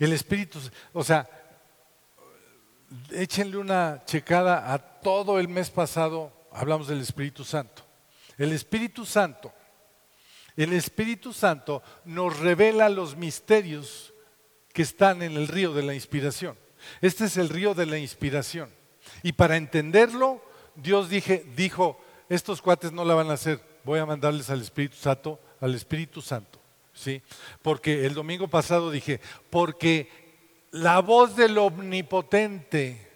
El 0.01 0.13
Espíritu, 0.13 0.59
o 0.93 1.05
sea, 1.05 1.31
échenle 3.11 3.57
una 3.57 4.03
checada 4.05 4.73
a 4.73 4.79
todo 4.79 5.39
el 5.39 5.49
mes 5.49 5.71
pasado, 5.71 6.33
hablamos 6.53 6.89
del 6.89 7.01
Espíritu 7.01 7.45
Santo. 7.45 7.83
El 8.39 8.53
Espíritu 8.53 9.05
Santo, 9.05 9.53
el 10.57 10.73
Espíritu 10.73 11.33
Santo 11.33 11.83
nos 12.05 12.39
revela 12.39 12.89
los 12.89 13.17
misterios 13.17 14.13
que 14.73 14.83
están 14.83 15.23
en 15.23 15.33
el 15.33 15.49
río 15.49 15.73
de 15.73 15.83
la 15.83 15.95
inspiración. 15.95 16.57
Este 17.01 17.25
es 17.27 17.37
el 17.37 17.49
río 17.49 17.75
de 17.75 17.87
la 17.87 17.99
inspiración. 17.99 18.71
Y 19.23 19.33
para 19.33 19.57
entenderlo, 19.57 20.43
Dios 20.75 21.09
dije, 21.09 21.45
dijo, 21.57 22.03
estos 22.29 22.63
cuates 22.63 22.93
no 22.93 23.05
la 23.05 23.15
van 23.15 23.31
a 23.31 23.35
hacer, 23.35 23.61
voy 23.85 23.99
a 23.99 24.07
mandarles 24.07 24.51
al 24.51 24.63
Espíritu 24.63 24.97
Santo, 24.97 25.41
al 25.61 25.75
Espíritu 25.75 26.21
Santo. 26.21 26.61
¿Sí? 26.95 27.23
Porque 27.63 28.05
el 28.05 28.13
domingo 28.13 28.49
pasado 28.49 28.91
dije, 28.91 29.21
porque 29.49 30.22
la 30.73 31.01
voz 31.01 31.37
del 31.37 31.57
omnipotente 31.59 33.11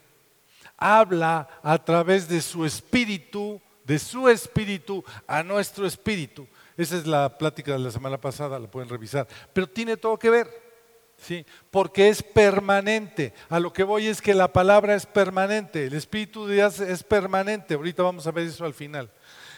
habla 0.76 1.48
a 1.62 1.84
través 1.84 2.28
de 2.28 2.40
su 2.40 2.64
espíritu 2.64 3.60
de 3.86 3.98
su 4.00 4.28
espíritu 4.28 5.04
a 5.28 5.42
nuestro 5.44 5.86
espíritu. 5.86 6.46
Esa 6.76 6.96
es 6.96 7.06
la 7.06 7.38
plática 7.38 7.72
de 7.72 7.78
la 7.78 7.90
semana 7.90 8.20
pasada, 8.20 8.58
la 8.58 8.68
pueden 8.68 8.88
revisar. 8.88 9.28
Pero 9.52 9.68
tiene 9.68 9.96
todo 9.96 10.18
que 10.18 10.28
ver, 10.28 10.50
¿sí? 11.16 11.46
Porque 11.70 12.08
es 12.08 12.22
permanente. 12.22 13.32
A 13.48 13.60
lo 13.60 13.72
que 13.72 13.84
voy 13.84 14.08
es 14.08 14.20
que 14.20 14.34
la 14.34 14.52
palabra 14.52 14.96
es 14.96 15.06
permanente, 15.06 15.86
el 15.86 15.94
espíritu 15.94 16.46
de 16.46 16.56
Dios 16.56 16.80
es 16.80 17.04
permanente. 17.04 17.74
Ahorita 17.74 18.02
vamos 18.02 18.26
a 18.26 18.32
ver 18.32 18.48
eso 18.48 18.64
al 18.64 18.74
final. 18.74 19.08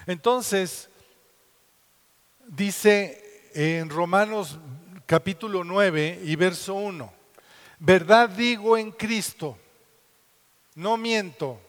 Entonces, 0.06 0.90
dice 2.46 3.50
en 3.54 3.88
Romanos 3.88 4.58
capítulo 5.06 5.64
9 5.64 6.20
y 6.22 6.36
verso 6.36 6.74
1, 6.74 7.17
verdad 7.78 8.28
digo 8.28 8.76
en 8.76 8.90
Cristo, 8.90 9.58
no 10.74 10.96
miento 10.96 11.60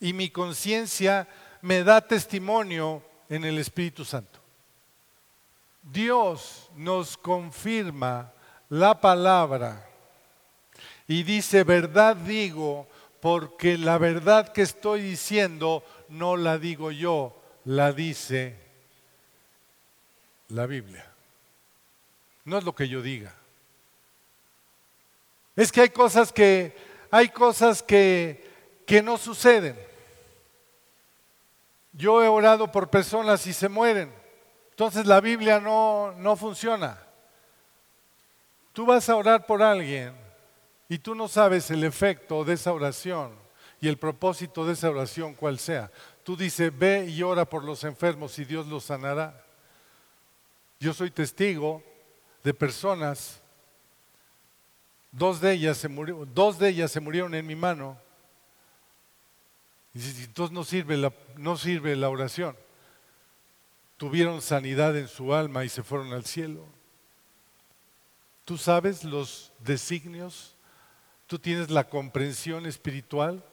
y 0.00 0.12
mi 0.12 0.30
conciencia 0.30 1.28
me 1.60 1.84
da 1.84 2.00
testimonio 2.00 3.02
en 3.28 3.44
el 3.44 3.58
Espíritu 3.58 4.04
Santo. 4.04 4.40
Dios 5.82 6.70
nos 6.76 7.16
confirma 7.16 8.32
la 8.68 9.00
palabra 9.00 9.88
y 11.06 11.22
dice, 11.24 11.64
verdad 11.64 12.16
digo, 12.16 12.88
porque 13.20 13.78
la 13.78 13.98
verdad 13.98 14.52
que 14.52 14.62
estoy 14.62 15.02
diciendo 15.02 15.84
no 16.08 16.36
la 16.36 16.58
digo 16.58 16.90
yo, 16.90 17.40
la 17.64 17.92
dice 17.92 18.56
la 20.48 20.66
Biblia. 20.66 21.06
No 22.44 22.58
es 22.58 22.64
lo 22.64 22.74
que 22.74 22.88
yo 22.88 23.02
diga. 23.02 23.34
Es 25.56 25.70
que 25.70 25.82
hay 25.82 25.90
cosas 25.90 26.32
que 26.32 26.74
hay 27.14 27.28
cosas 27.28 27.82
que, 27.82 28.50
que 28.86 29.02
no 29.02 29.18
suceden. 29.18 29.78
Yo 31.92 32.24
he 32.24 32.28
orado 32.28 32.72
por 32.72 32.88
personas 32.88 33.46
y 33.46 33.52
se 33.52 33.68
mueren. 33.68 34.10
Entonces 34.70 35.04
la 35.04 35.20
Biblia 35.20 35.60
no, 35.60 36.12
no 36.16 36.36
funciona. 36.36 36.98
Tú 38.72 38.86
vas 38.86 39.10
a 39.10 39.16
orar 39.16 39.44
por 39.44 39.62
alguien 39.62 40.14
y 40.88 40.98
tú 40.98 41.14
no 41.14 41.28
sabes 41.28 41.70
el 41.70 41.84
efecto 41.84 42.44
de 42.44 42.54
esa 42.54 42.72
oración 42.72 43.34
y 43.78 43.88
el 43.88 43.98
propósito 43.98 44.64
de 44.64 44.72
esa 44.72 44.88
oración 44.88 45.34
cuál 45.34 45.58
sea. 45.58 45.90
Tú 46.24 46.34
dices, 46.34 46.72
ve 46.76 47.04
y 47.06 47.22
ora 47.22 47.44
por 47.44 47.62
los 47.62 47.84
enfermos 47.84 48.38
y 48.38 48.46
Dios 48.46 48.66
los 48.68 48.84
sanará. 48.84 49.44
Yo 50.80 50.94
soy 50.94 51.10
testigo 51.10 51.82
de 52.42 52.54
personas, 52.54 53.41
dos 55.12 55.40
de 55.40 55.52
ellas 55.52 55.76
se, 55.76 55.88
dos 56.34 56.58
de 56.58 56.68
ellas 56.70 56.90
se 56.90 57.00
murieron 57.00 57.34
en 57.34 57.46
mi 57.46 57.54
mano 57.54 57.96
y 59.94 60.24
entonces 60.24 60.52
no 60.52 60.64
sirve, 60.64 60.96
la, 60.96 61.12
no 61.36 61.56
sirve 61.56 61.94
la 61.96 62.08
oración. 62.08 62.56
Tuvieron 63.98 64.40
sanidad 64.40 64.96
en 64.96 65.06
su 65.06 65.34
alma 65.34 65.64
y 65.64 65.68
se 65.68 65.82
fueron 65.82 66.12
al 66.12 66.24
cielo. 66.24 66.66
¿Tú 68.44 68.56
sabes 68.56 69.04
los 69.04 69.52
designios? 69.58 70.56
¿Tú 71.26 71.38
tienes 71.38 71.70
la 71.70 71.88
comprensión 71.88 72.66
espiritual 72.66 73.44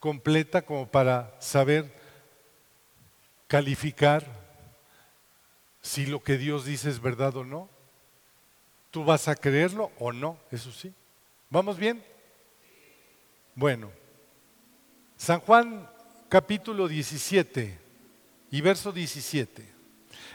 completa 0.00 0.62
como 0.62 0.90
para 0.90 1.36
saber 1.40 1.94
calificar 3.46 4.26
si 5.82 6.06
lo 6.06 6.22
que 6.22 6.38
Dios 6.38 6.64
dice 6.64 6.88
es 6.88 7.00
verdad 7.00 7.36
o 7.36 7.44
no? 7.44 7.68
¿Tú 8.98 9.04
vas 9.04 9.28
a 9.28 9.36
creerlo 9.36 9.92
o 10.00 10.12
no? 10.12 10.36
Eso 10.50 10.72
sí. 10.72 10.92
¿Vamos 11.50 11.78
bien? 11.78 12.02
Bueno. 13.54 13.92
San 15.16 15.38
Juan 15.38 15.88
capítulo 16.28 16.88
17 16.88 17.78
y 18.50 18.60
verso 18.60 18.90
17. 18.90 19.72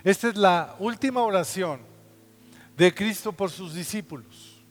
Esta 0.06 0.30
es 0.30 0.38
la 0.38 0.78
última 0.80 1.23
oración 1.23 1.82
de 2.78 2.95
Cristo 2.95 3.34
por 3.34 3.52
sus 3.52 3.73
discípulos. 3.73 4.63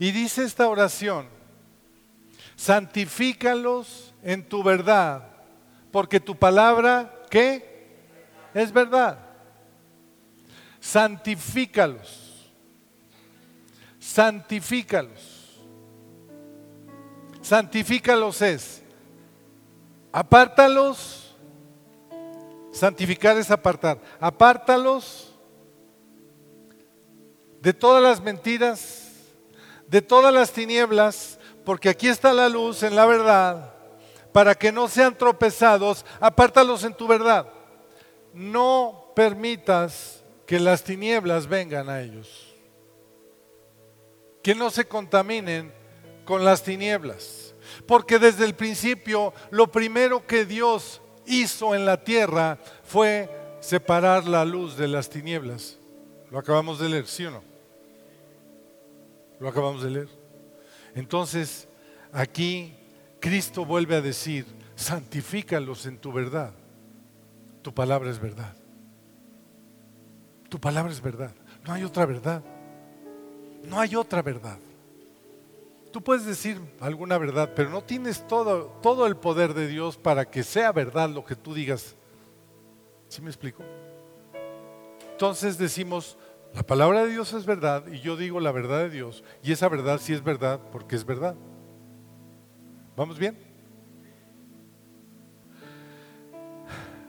Y 0.00 0.10
dice 0.10 0.42
esta 0.42 0.68
oración, 0.68 1.28
santifícalos 2.56 4.12
en 4.20 4.42
tu 4.48 4.64
verdad, 4.64 5.28
porque 5.92 6.18
tu 6.18 6.34
palabra, 6.34 7.22
¿qué? 7.30 7.86
es 8.52 8.72
verdad. 8.72 9.16
Santifícalos. 10.80 12.29
Santifícalos. 14.12 15.60
Santifícalos 17.40 18.42
es 18.42 18.82
apártalos. 20.10 21.36
Santificar 22.72 23.36
es 23.36 23.52
apartar. 23.52 24.00
Apártalos 24.18 25.32
de 27.60 27.72
todas 27.72 28.02
las 28.02 28.20
mentiras, 28.20 29.12
de 29.86 30.02
todas 30.02 30.34
las 30.34 30.50
tinieblas, 30.50 31.38
porque 31.64 31.88
aquí 31.88 32.08
está 32.08 32.32
la 32.32 32.48
luz 32.48 32.82
en 32.82 32.96
la 32.96 33.06
verdad, 33.06 33.74
para 34.32 34.56
que 34.56 34.72
no 34.72 34.88
sean 34.88 35.16
tropezados, 35.16 36.04
apártalos 36.18 36.82
en 36.82 36.94
tu 36.94 37.06
verdad. 37.06 37.46
No 38.34 39.12
permitas 39.14 40.24
que 40.46 40.58
las 40.58 40.82
tinieblas 40.82 41.46
vengan 41.46 41.88
a 41.88 42.00
ellos, 42.00 42.49
que 44.42 44.54
no 44.54 44.70
se 44.70 44.86
contaminen 44.86 45.72
con 46.24 46.44
las 46.44 46.62
tinieblas, 46.62 47.54
porque 47.86 48.18
desde 48.18 48.44
el 48.44 48.54
principio 48.54 49.32
lo 49.50 49.70
primero 49.70 50.26
que 50.26 50.44
Dios 50.44 51.00
hizo 51.26 51.74
en 51.74 51.84
la 51.84 52.02
tierra 52.02 52.58
fue 52.84 53.28
separar 53.60 54.26
la 54.26 54.44
luz 54.44 54.76
de 54.76 54.88
las 54.88 55.08
tinieblas. 55.10 55.78
Lo 56.30 56.38
acabamos 56.38 56.78
de 56.78 56.88
leer, 56.88 57.06
¿sí 57.06 57.24
o 57.26 57.30
no? 57.30 57.42
Lo 59.38 59.48
acabamos 59.48 59.82
de 59.82 59.90
leer. 59.90 60.08
Entonces, 60.94 61.68
aquí 62.12 62.76
Cristo 63.20 63.64
vuelve 63.64 63.96
a 63.96 64.00
decir, 64.00 64.46
santifícalos 64.74 65.86
en 65.86 65.98
tu 65.98 66.12
verdad. 66.12 66.52
Tu 67.62 67.72
palabra 67.74 68.10
es 68.10 68.20
verdad. 68.20 68.54
Tu 70.48 70.58
palabra 70.58 70.92
es 70.92 71.00
verdad. 71.00 71.32
No 71.64 71.72
hay 71.72 71.84
otra 71.84 72.06
verdad. 72.06 72.42
No 73.64 73.78
hay 73.78 73.94
otra 73.96 74.22
verdad. 74.22 74.58
Tú 75.92 76.02
puedes 76.02 76.24
decir 76.24 76.60
alguna 76.80 77.18
verdad, 77.18 77.52
pero 77.54 77.68
no 77.70 77.82
tienes 77.82 78.26
todo, 78.28 78.66
todo 78.80 79.06
el 79.06 79.16
poder 79.16 79.54
de 79.54 79.66
Dios 79.66 79.96
para 79.96 80.30
que 80.30 80.44
sea 80.44 80.70
verdad 80.72 81.10
lo 81.10 81.24
que 81.24 81.34
tú 81.34 81.52
digas. 81.52 81.96
¿Sí 83.08 83.20
me 83.20 83.28
explico? 83.28 83.64
Entonces 85.12 85.58
decimos, 85.58 86.16
la 86.54 86.62
palabra 86.62 87.04
de 87.04 87.10
Dios 87.10 87.32
es 87.32 87.44
verdad 87.44 87.84
y 87.88 88.00
yo 88.00 88.16
digo 88.16 88.40
la 88.40 88.52
verdad 88.52 88.78
de 88.78 88.90
Dios 88.90 89.24
y 89.42 89.52
esa 89.52 89.68
verdad 89.68 90.00
sí 90.00 90.12
es 90.12 90.22
verdad 90.22 90.60
porque 90.70 90.96
es 90.96 91.04
verdad. 91.04 91.34
¿Vamos 92.96 93.18
bien? 93.18 93.36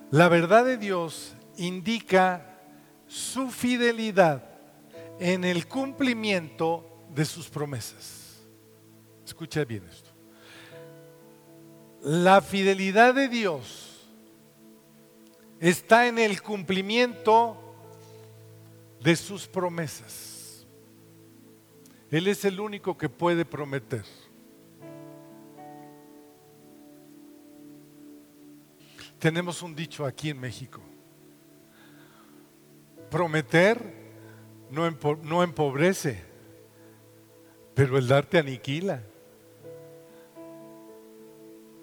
La 0.10 0.28
verdad 0.28 0.66
de 0.66 0.78
Dios 0.78 1.36
indica 1.58 2.60
su 3.08 3.50
fidelidad 3.50 4.51
en 5.22 5.44
el 5.44 5.68
cumplimiento 5.68 7.06
de 7.14 7.26
sus 7.26 7.48
promesas. 7.48 8.42
Escucha 9.24 9.64
bien 9.64 9.84
esto. 9.88 10.10
La 12.02 12.42
fidelidad 12.42 13.14
de 13.14 13.28
Dios 13.28 14.10
está 15.60 16.08
en 16.08 16.18
el 16.18 16.42
cumplimiento 16.42 17.56
de 19.00 19.16
sus 19.16 19.48
promesas. 19.48 20.66
Él 22.10 22.28
es 22.28 22.44
el 22.44 22.60
único 22.60 22.98
que 22.98 23.08
puede 23.08 23.46
prometer. 23.46 24.04
Tenemos 29.20 29.62
un 29.62 29.76
dicho 29.76 30.04
aquí 30.04 30.32
en 30.32 30.40
México. 30.40 30.82
Prometer 33.12 34.01
no, 34.72 35.44
empobrece, 35.44 36.24
pero 37.74 37.98
el 37.98 38.08
dar 38.08 38.26
te 38.26 38.40
aniquila. 38.40 39.04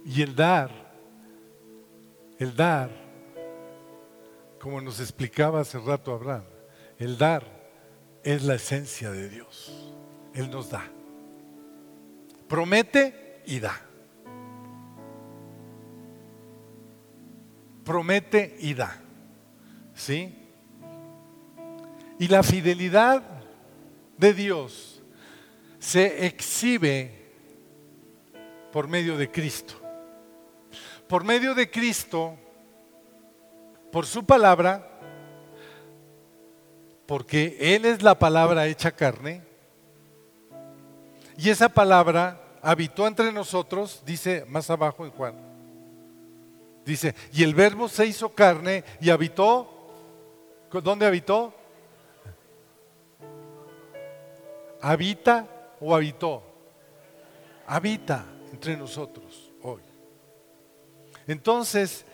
Y 0.05 0.23
el 0.23 0.35
dar, 0.35 0.71
el 2.39 2.57
dar, 2.57 2.91
como 4.59 4.81
nos 4.81 5.01
explicaba 5.01 5.61
hace 5.61 5.79
rato 5.79 6.13
Abraham, 6.15 6.45
el 6.99 7.19
dar 7.19 7.45
es 8.23 8.43
la 8.43 8.55
esencia 8.55 9.11
de 9.11 9.29
Dios. 9.29 9.93
Él 10.33 10.51
nos 10.51 10.71
da. 10.71 10.85
Promete 12.49 13.43
y 13.47 13.61
da. 13.61 13.79
Promete 17.85 18.57
y 18.61 18.73
da. 18.73 18.99
¿Sí? 19.95 20.48
Y 22.19 22.29
la 22.29 22.43
fidelidad 22.43 23.23
de 24.17 24.35
Dios 24.35 25.03
se 25.79 26.27
exhibe 26.27 27.19
por 28.73 28.89
medio 28.89 29.17
de 29.17 29.31
Cristo. 29.31 29.75
Por 31.07 31.25
medio 31.25 31.55
de 31.55 31.71
Cristo, 31.71 32.37
por 33.91 34.05
su 34.05 34.25
palabra, 34.25 34.85
porque 37.07 37.57
Él 37.59 37.87
es 37.87 38.03
la 38.03 38.19
palabra 38.19 38.67
hecha 38.67 38.91
carne. 38.91 39.43
Y 41.39 41.49
esa 41.49 41.69
palabra 41.69 42.41
habitó 42.61 43.07
entre 43.07 43.33
nosotros, 43.33 44.03
dice 44.05 44.45
más 44.49 44.69
abajo 44.69 45.07
en 45.07 45.13
Juan. 45.13 45.35
Dice, 46.85 47.15
y 47.33 47.43
el 47.43 47.55
verbo 47.55 47.89
se 47.89 48.07
hizo 48.07 48.31
carne 48.35 48.85
y 49.01 49.11
habitó. 49.11 49.75
¿Dónde 50.71 51.07
habitó? 51.07 51.55
¿Habita 54.81 55.47
o 55.81 55.95
habitó? 55.95 56.43
Habita 57.67 58.25
entre 58.53 58.77
nosotros 58.77 59.53
hoy. 59.63 59.83
Entonces, 61.27 62.07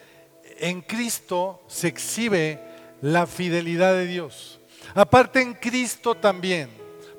en 0.58 0.82
Cristo 0.82 1.62
se 1.66 1.88
exhibe 1.88 2.60
la 3.00 3.26
fidelidad 3.26 3.94
de 3.94 4.06
Dios. 4.06 4.60
Aparte 4.94 5.40
en 5.40 5.54
Cristo 5.54 6.14
también, 6.14 6.70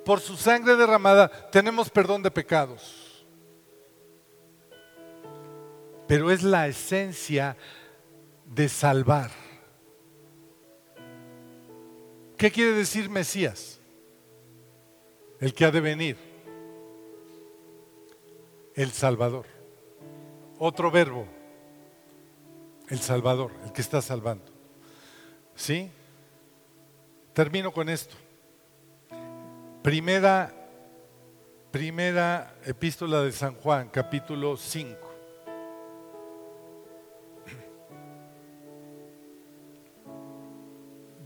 por 0.04 0.20
su 0.20 0.36
sangre 0.38 0.76
derramada, 0.76 1.50
tenemos 1.50 1.90
perdón 1.90 2.22
de 2.22 2.32
pecados. 2.32 3.26
Pero 6.08 6.30
es 6.30 6.44
la 6.44 6.68
esencia 6.68 7.58
de 8.46 8.70
salvar. 8.70 9.32
¿Qué 12.38 12.52
quiere 12.52 12.72
decir 12.74 13.10
Mesías? 13.10 13.80
El 15.40 15.54
que 15.54 15.66
ha 15.66 15.72
de 15.72 15.82
venir. 15.82 16.18
El 18.74 18.92
Salvador. 18.92 19.46
Otro 20.60 20.92
verbo. 20.92 21.26
El 22.90 23.00
Salvador, 23.00 23.52
el 23.66 23.72
que 23.72 23.82
está 23.82 24.02
salvando. 24.02 24.46
¿Sí? 25.56 25.90
Termino 27.34 27.72
con 27.72 27.90
esto. 27.90 28.16
Primera, 29.82 30.54
primera 31.72 32.56
epístola 32.66 33.22
de 33.22 33.32
San 33.32 33.56
Juan, 33.56 33.90
capítulo 33.90 34.56
5. 34.58 35.16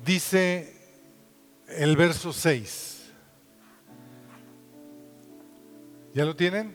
Dice 0.04 0.74
el 1.68 1.96
verso 1.96 2.34
6. 2.34 2.99
¿Ya 6.14 6.26
lo 6.26 6.36
tienen? 6.36 6.74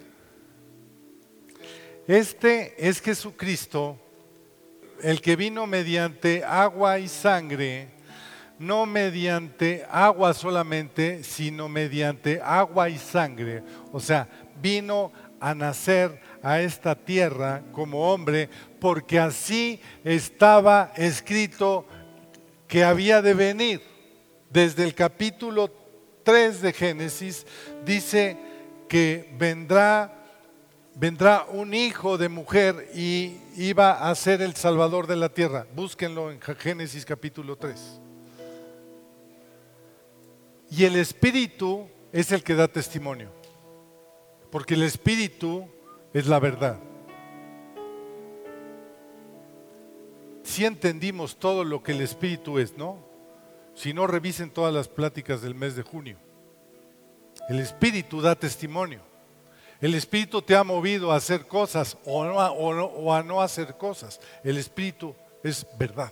Este 2.07 2.75
es 2.79 3.01
Jesucristo, 3.01 3.99
el 5.03 5.20
que 5.20 5.37
vino 5.37 5.66
mediante 5.66 6.44
agua 6.44 6.99
y 6.99 7.09
sangre 7.09 7.94
no 8.59 8.87
mediante 8.87 9.85
agua 9.90 10.33
solamente, 10.33 11.25
sino 11.25 11.69
mediante 11.69 12.40
agua 12.42 12.88
y 12.88 12.98
sangre. 12.98 13.63
O 13.92 14.00
sea, 14.00 14.29
vino 14.61 15.13
a 15.40 15.54
nacer 15.54 16.21
a 16.42 16.61
esta 16.61 16.94
tierra 16.94 17.63
como 17.73 18.13
hombre, 18.13 18.48
porque 18.81 19.19
así 19.19 19.81
estaba 20.04 20.92
escrito 20.96 21.87
que 22.69 22.85
había 22.85 23.21
de 23.23 23.35
venir. 23.35 23.83
Desde 24.50 24.85
el 24.85 24.94
capítulo 24.94 25.71
3 26.23 26.63
de 26.63 26.73
Génesis 26.73 27.44
dice 27.85 28.37
que 28.95 29.29
vendrá 29.37 30.21
vendrá 30.95 31.47
un 31.51 31.75
hijo 31.75 32.17
de 32.17 32.29
mujer 32.29 32.92
y 32.95 33.40
iba 33.57 34.09
a 34.09 34.15
ser 34.15 34.40
el 34.40 34.55
salvador 34.55 35.09
de 35.09 35.17
la 35.17 35.31
tierra. 35.31 35.67
Búsquenlo 35.75 36.31
en 36.31 36.40
Génesis 36.40 37.05
capítulo 37.05 37.57
3. 37.57 38.01
Y 40.71 40.85
el 40.85 40.95
Espíritu 40.95 41.88
es 42.13 42.31
el 42.31 42.45
que 42.45 42.55
da 42.55 42.69
testimonio. 42.69 43.33
Porque 44.53 44.75
el 44.75 44.85
Espíritu 44.85 45.67
es 46.13 46.29
la 46.29 46.38
verdad. 46.38 46.79
sí 50.45 50.65
entendimos 50.65 51.37
todo 51.40 51.65
lo 51.65 51.83
que 51.83 51.90
el 51.90 52.01
Espíritu 52.01 52.61
es, 52.61 52.79
¿no? 52.79 53.05
Si 53.75 53.92
no, 53.92 54.07
revisen 54.07 54.51
todas 54.51 54.73
las 54.73 54.87
pláticas 54.87 55.42
del 55.42 55.57
mes 55.57 55.75
de 55.75 55.83
junio. 55.83 56.23
El 57.49 57.61
Espíritu 57.61 58.21
da 58.21 58.35
testimonio. 58.35 59.01
El 59.81 59.95
Espíritu 59.95 60.40
te 60.40 60.57
ha 60.57 60.65
movido 60.65 61.13
a 61.13 61.17
hacer 61.17 61.47
cosas 61.47 61.99
o, 62.07 63.13
a 63.13 63.23
no 63.23 63.42
hacer 63.42 63.77
cosas. 63.77 64.21
El 64.42 64.57
Espíritu 64.57 65.15
es 65.42 65.67
verdad. 65.79 66.11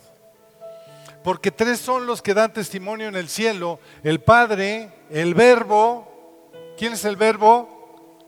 Porque 1.24 1.50
tres 1.50 1.78
son 1.78 2.06
los 2.06 2.20
que 2.20 2.34
dan 2.34 2.52
testimonio 2.52 3.08
en 3.08 3.16
el 3.16 3.28
cielo. 3.28 3.80
El 4.02 4.20
Padre, 4.20 4.92
el 5.10 5.34
Verbo. 5.34 6.50
¿Quién 6.76 6.94
es 6.94 7.04
el 7.04 7.16
Verbo? 7.16 8.26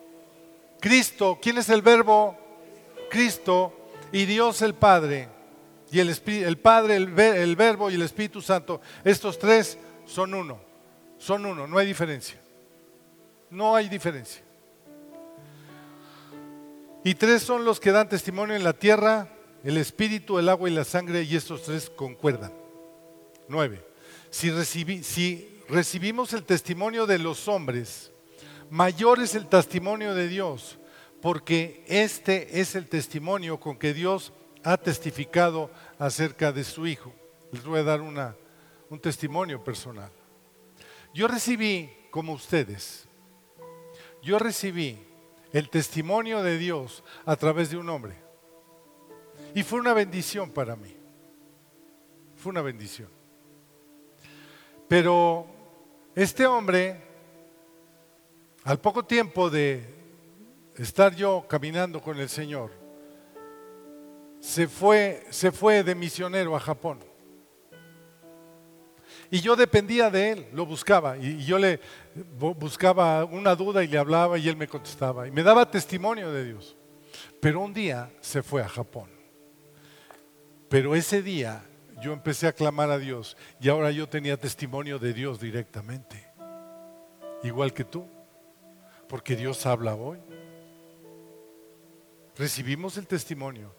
Cristo. 0.81 1.39
¿Quién 1.43 1.59
es 1.59 1.69
el 1.69 1.83
Verbo? 1.83 2.39
Cristo. 3.11 3.73
Y 4.13 4.25
Dios 4.27 4.63
el 4.63 4.75
Padre. 4.75 5.29
Y 5.91 5.99
el, 5.99 6.17
el 6.27 6.59
Padre, 6.59 6.97
el 6.97 7.57
Verbo 7.57 7.91
y 7.91 7.97
el 7.97 8.03
Espíritu 8.03 8.41
Santo. 8.41 8.81
Estos 9.05 9.39
tres 9.39 9.77
son 10.07 10.33
uno. 10.33 10.59
Son 11.19 11.45
uno. 11.45 11.67
No 11.67 11.79
hay 11.79 11.87
diferencia. 11.87 12.43
No 13.55 13.77
hay 13.77 13.89
diferencia. 13.89 14.43
Y 17.05 17.15
tres 17.15 17.43
son 17.43 17.65
los 17.65 17.79
que 17.79 17.93
dan 17.93 18.09
testimonio 18.09 18.57
en 18.57 18.65
la 18.65 18.73
tierra, 18.73 19.29
el 19.63 19.77
espíritu, 19.77 20.39
el 20.39 20.49
agua 20.49 20.69
y 20.69 20.75
la 20.75 20.85
sangre, 20.85 21.23
y 21.23 21.37
estos 21.37 21.63
tres 21.63 21.89
concuerdan. 21.89 22.53
Nueve. 23.47 23.87
Si, 24.31 24.51
si 25.05 25.63
recibimos 25.69 26.33
el 26.33 26.43
testimonio 26.43 27.07
de 27.07 27.21
los 27.21 27.47
hombres, 27.47 28.11
mayor 28.71 29.21
es 29.21 29.37
el 29.37 29.47
testimonio 29.47 30.15
de 30.15 30.27
Dios, 30.27 30.79
porque 31.23 31.85
este 31.87 32.61
es 32.61 32.75
el 32.75 32.89
testimonio 32.89 33.61
con 33.61 33.77
que 33.77 33.95
Dios 33.95 34.33
ha 34.65 34.77
testificado 34.77 35.71
acerca 35.99 36.51
de 36.51 36.65
su 36.65 36.89
Hijo. 36.89 37.13
Les 37.53 37.65
voy 37.65 37.79
a 37.79 37.85
dar 37.85 38.01
una, 38.01 38.35
un 38.91 38.99
testimonio 38.99 39.63
personal. 39.63 40.11
Yo 41.15 41.29
recibí, 41.29 41.89
como 42.11 42.33
ustedes, 42.33 43.07
yo 44.25 44.39
recibí 44.39 44.99
el 45.53 45.68
testimonio 45.68 46.43
de 46.43 46.59
Dios 46.59 47.05
a 47.25 47.37
través 47.37 47.70
de 47.70 47.77
un 47.77 47.89
hombre. 47.89 48.16
Y 49.55 49.62
fue 49.62 49.79
una 49.79 49.93
bendición 49.93 50.51
para 50.51 50.75
mí. 50.75 50.97
Fue 52.37 52.51
una 52.51 52.62
bendición. 52.62 53.09
Pero 54.89 55.47
este 56.14 56.47
hombre, 56.47 57.01
al 58.64 58.81
poco 58.81 59.05
tiempo 59.05 59.49
de 59.49 59.85
estar 60.77 61.14
yo 61.14 61.45
caminando 61.49 62.01
con 62.01 62.18
el 62.18 62.29
Señor, 62.29 62.72
se 64.41 64.66
fue, 64.66 65.25
se 65.31 65.53
fue 65.53 65.85
de 65.85 65.95
misionero 65.95 66.57
a 66.57 66.61
Japón. 66.61 66.99
Y 69.35 69.41
yo 69.41 69.57
dependía 69.57 70.11
de 70.11 70.30
él, 70.30 70.47
lo 70.53 70.64
buscaba. 70.64 71.16
Y 71.18 71.45
yo 71.45 71.59
le 71.59 71.80
buscaba 72.39 73.24
una 73.24 73.57
duda 73.57 73.82
y 73.82 73.89
le 73.89 73.99
hablaba 73.99 74.39
y 74.39 74.49
él 74.49 74.57
me 74.57 74.68
contestaba. 74.68 75.26
Y 75.26 75.32
me 75.32 75.43
daba 75.43 75.68
testimonio 75.68 76.30
de 76.30 76.45
Dios. 76.45 76.76
Pero 77.41 77.61
un 77.61 77.74
día 77.74 78.12
se 78.20 78.45
fue 78.45 78.62
a 78.62 78.68
Japón. 78.68 79.11
Pero 80.68 80.95
ese 80.95 81.20
día 81.20 81.64
yo 82.01 82.12
empecé 82.12 82.47
a 82.47 82.53
clamar 82.53 82.93
a 82.93 82.99
Dios 82.99 83.37
y 83.59 83.68
ahora 83.70 83.91
yo 83.91 84.09
tenía 84.09 84.37
testimonio 84.37 85.01
de 85.01 85.12
Dios 85.12 85.41
directamente. 85.41 86.24
Igual 87.43 87.72
que 87.72 87.82
tú. 87.82 88.07
Porque 89.09 89.35
Dios 89.35 89.66
habla 89.66 89.97
hoy. 89.97 90.20
Recibimos 92.37 92.97
el 92.99 93.09
testimonio 93.09 93.74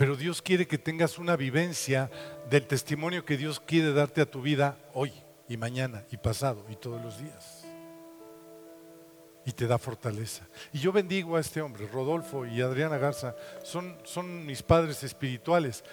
pero 0.00 0.16
Dios 0.16 0.40
quiere 0.40 0.66
que 0.66 0.78
tengas 0.78 1.18
una 1.18 1.36
vivencia 1.36 2.10
del 2.48 2.66
testimonio 2.66 3.22
que 3.22 3.36
Dios 3.36 3.60
quiere 3.60 3.92
darte 3.92 4.22
a 4.22 4.30
tu 4.30 4.40
vida 4.40 4.78
hoy 4.94 5.12
y 5.46 5.58
mañana 5.58 6.06
y 6.10 6.16
pasado 6.16 6.64
y 6.70 6.76
todos 6.76 7.04
los 7.04 7.18
días. 7.18 7.66
Y 9.44 9.52
te 9.52 9.66
da 9.66 9.76
fortaleza. 9.76 10.48
Y 10.72 10.78
yo 10.78 10.90
bendigo 10.90 11.36
a 11.36 11.40
este 11.40 11.60
hombre, 11.60 11.86
Rodolfo 11.86 12.46
y 12.46 12.62
Adriana 12.62 12.96
Garza, 12.96 13.36
son, 13.62 13.94
son 14.04 14.46
mis 14.46 14.62
padres 14.62 15.02
espirituales, 15.02 15.84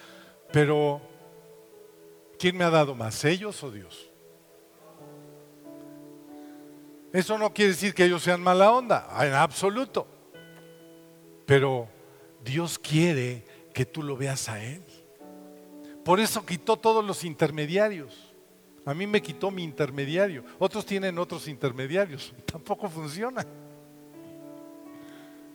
pero 0.54 1.02
¿quién 2.40 2.56
me 2.56 2.64
ha 2.64 2.70
dado 2.70 2.96
más, 2.96 3.26
ellos 3.26 3.62
o 3.62 3.72
Dios? 3.72 4.10
Eso 7.12 7.38
no 7.38 7.54
quiere 7.54 7.72
decir 7.72 7.94
que 7.94 8.06
ellos 8.06 8.24
sean 8.24 8.42
mala 8.42 8.72
onda, 8.72 9.10
en 9.20 9.34
absoluto. 9.34 10.08
Pero 11.46 11.90
Dios 12.42 12.80
quiere 12.80 13.57
que 13.78 13.86
tú 13.86 14.02
lo 14.02 14.18
veas 14.18 14.50
a 14.50 14.64
Él. 14.64 14.82
Por 16.04 16.20
eso 16.20 16.44
quitó 16.44 16.78
todos 16.78 17.06
los 17.06 17.24
intermediarios. 17.24 18.34
A 18.88 18.96
mí 18.96 19.06
me 19.06 19.22
quitó 19.22 19.52
mi 19.52 19.64
intermediario. 19.64 20.44
Otros 20.58 20.84
tienen 20.84 21.20
otros 21.20 21.48
intermediarios. 21.48 22.34
Tampoco 22.52 22.90
funciona. 22.90 23.46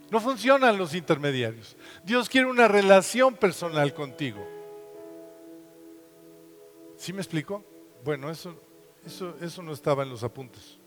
No 0.08 0.20
funcionan 0.20 0.78
los 0.78 0.94
intermediarios. 0.94 1.76
Dios 2.04 2.28
quiere 2.28 2.46
una 2.46 2.68
relación 2.68 3.34
personal 3.34 3.92
contigo. 3.92 4.46
¿Sí 6.96 7.12
me 7.12 7.22
explico? 7.22 7.64
Bueno, 8.04 8.30
eso, 8.30 8.54
eso, 9.04 9.36
eso 9.40 9.64
no 9.64 9.72
estaba 9.72 10.04
en 10.04 10.10
los 10.10 10.22
apuntes. 10.22 10.78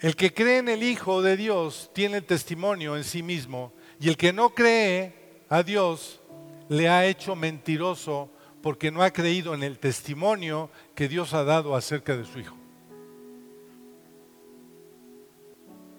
El 0.00 0.16
que 0.16 0.34
cree 0.34 0.58
en 0.58 0.68
el 0.68 0.82
Hijo 0.82 1.22
de 1.22 1.36
Dios 1.36 1.88
tiene 1.94 2.20
testimonio 2.20 2.96
en 2.96 3.04
sí 3.04 3.22
mismo 3.22 3.72
y 4.00 4.08
el 4.08 4.16
que 4.16 4.32
no 4.32 4.50
cree 4.50 5.21
a 5.52 5.62
Dios 5.62 6.22
le 6.70 6.88
ha 6.88 7.04
hecho 7.04 7.36
mentiroso 7.36 8.30
porque 8.62 8.90
no 8.90 9.02
ha 9.02 9.10
creído 9.10 9.52
en 9.52 9.62
el 9.62 9.78
testimonio 9.78 10.70
que 10.94 11.08
Dios 11.08 11.34
ha 11.34 11.44
dado 11.44 11.76
acerca 11.76 12.16
de 12.16 12.24
su 12.24 12.38
Hijo. 12.38 12.56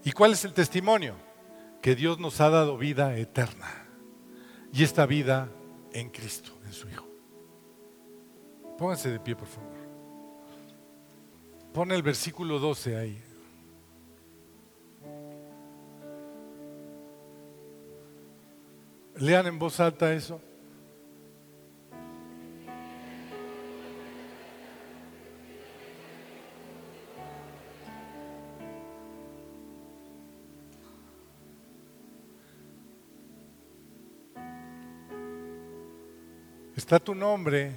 ¿Y 0.03 0.11
cuál 0.11 0.31
es 0.33 0.43
el 0.43 0.53
testimonio? 0.53 1.15
Que 1.83 1.93
Dios 1.93 2.17
nos 2.17 2.41
ha 2.41 2.49
dado 2.49 2.79
vida 2.79 3.15
eterna. 3.15 3.85
Y 4.73 4.81
esta 4.81 5.05
vida 5.05 5.51
en 5.91 6.09
Cristo, 6.09 6.51
en 6.65 6.73
su 6.73 6.89
Hijo. 6.89 7.07
Pónganse 8.79 9.11
de 9.11 9.19
pie, 9.19 9.35
por 9.35 9.47
favor. 9.47 9.71
Pon 11.71 11.91
el 11.91 12.01
versículo 12.01 12.57
12 12.57 12.97
ahí. 12.97 13.23
Lean 19.17 19.45
en 19.47 19.59
voz 19.59 19.79
alta 19.79 20.13
eso. 20.13 20.41
¿Está 36.75 36.99
tu 36.99 37.15
nombre 37.15 37.71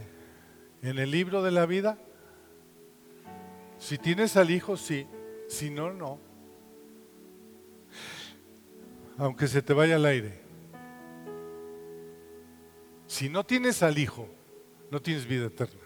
en 0.82 0.98
el 0.98 1.10
libro 1.10 1.42
de 1.42 1.50
la 1.50 1.66
vida? 1.66 1.98
Si 3.78 3.98
tienes 3.98 4.36
al 4.36 4.50
hijo, 4.50 4.76
sí. 4.76 5.06
Si 5.48 5.70
no, 5.70 5.92
no. 5.92 6.18
Aunque 9.18 9.46
se 9.46 9.62
te 9.62 9.74
vaya 9.74 9.96
al 9.96 10.06
aire. 10.06 10.45
Si 13.16 13.30
no 13.30 13.44
tienes 13.46 13.82
al 13.82 13.96
Hijo, 13.96 14.28
no 14.90 15.00
tienes 15.00 15.26
vida 15.26 15.46
eterna. 15.46 15.80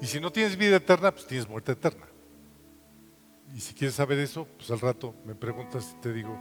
Y 0.00 0.06
si 0.06 0.18
no 0.18 0.32
tienes 0.32 0.56
vida 0.56 0.76
eterna, 0.76 1.12
pues 1.12 1.26
tienes 1.26 1.46
muerte 1.46 1.72
eterna. 1.72 2.06
Y 3.54 3.60
si 3.60 3.74
quieres 3.74 3.96
saber 3.96 4.18
eso, 4.18 4.48
pues 4.56 4.70
al 4.70 4.80
rato 4.80 5.14
me 5.26 5.34
preguntas 5.34 5.94
y 5.94 6.00
te 6.00 6.14
digo, 6.14 6.34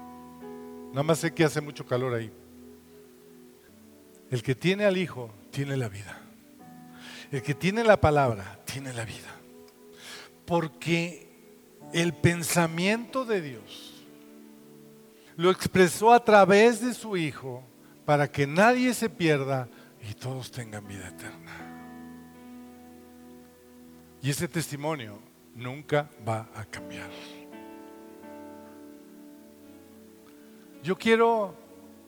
nada 0.91 1.04
más 1.04 1.20
sé 1.20 1.34
que 1.34 1.43
hace 1.43 1.60
mucho 1.60 1.86
calor 1.86 2.14
ahí. 2.14 2.32
El 4.32 4.41
que 4.41 4.56
tiene 4.56 4.86
al 4.86 4.96
Hijo 4.96 5.30
tiene 5.52 5.76
la 5.76 5.89
vida. 5.89 6.18
El 7.34 7.41
que 7.41 7.54
tiene 7.54 7.84
la 7.84 8.00
palabra 8.00 8.62
tiene 8.64 8.93
la 8.93 9.04
vida. 9.04 9.36
Porque 10.46 11.28
el 11.91 12.14
pensamiento 12.14 13.26
de 13.26 13.41
Dios 13.41 14.06
lo 15.36 15.52
expresó 15.52 16.14
a 16.14 16.24
través 16.24 16.80
de 16.80 16.93
su 16.93 17.18
Hijo 17.18 17.62
para 18.06 18.32
que 18.32 18.45
nadie 18.45 18.93
se 18.93 19.10
pierda 19.10 19.68
y 20.08 20.14
todos 20.14 20.51
tengan 20.51 20.88
vida 20.88 21.08
eterna. 21.08 21.51
Y 24.22 24.30
ese 24.30 24.47
testimonio 24.47 25.20
nunca 25.56 26.10
va 26.28 26.47
a 26.56 26.66
cambiar. 26.66 27.10
Yo 30.84 30.95
quiero 30.95 31.56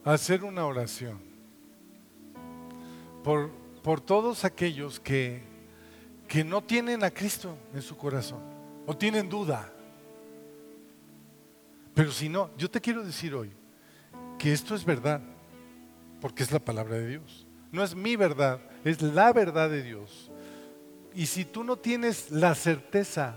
hacer 0.04 0.44
una 0.44 0.64
oración 0.64 1.20
por, 3.24 3.50
por 3.82 4.00
todos 4.00 4.44
aquellos 4.44 5.00
que, 5.00 5.42
que 6.28 6.44
no 6.44 6.62
tienen 6.62 7.02
a 7.02 7.10
Cristo 7.10 7.56
en 7.74 7.82
su 7.82 7.96
corazón 7.96 8.40
o 8.86 8.96
tienen 8.96 9.28
duda. 9.28 9.72
Pero 11.94 12.12
si 12.12 12.28
no, 12.28 12.50
yo 12.56 12.70
te 12.70 12.80
quiero 12.80 13.02
decir 13.02 13.34
hoy 13.34 13.50
que 14.38 14.52
esto 14.52 14.76
es 14.76 14.84
verdad 14.84 15.20
porque 16.20 16.42
es 16.42 16.52
la 16.52 16.58
palabra 16.58 16.96
de 16.96 17.06
Dios. 17.08 17.46
No 17.70 17.82
es 17.82 17.94
mi 17.94 18.16
verdad, 18.16 18.60
es 18.84 19.02
la 19.02 19.32
verdad 19.32 19.70
de 19.70 19.82
Dios. 19.82 20.30
Y 21.14 21.26
si 21.26 21.44
tú 21.44 21.64
no 21.64 21.76
tienes 21.76 22.30
la 22.30 22.54
certeza 22.54 23.36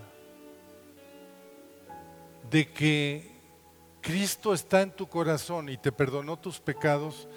de 2.50 2.72
que 2.72 3.32
Cristo 4.02 4.54
está 4.54 4.82
en 4.82 4.92
tu 4.92 5.08
corazón 5.08 5.70
y 5.70 5.78
te 5.78 5.92
perdonó 5.92 6.38
tus 6.38 6.60
pecados, 6.60 7.28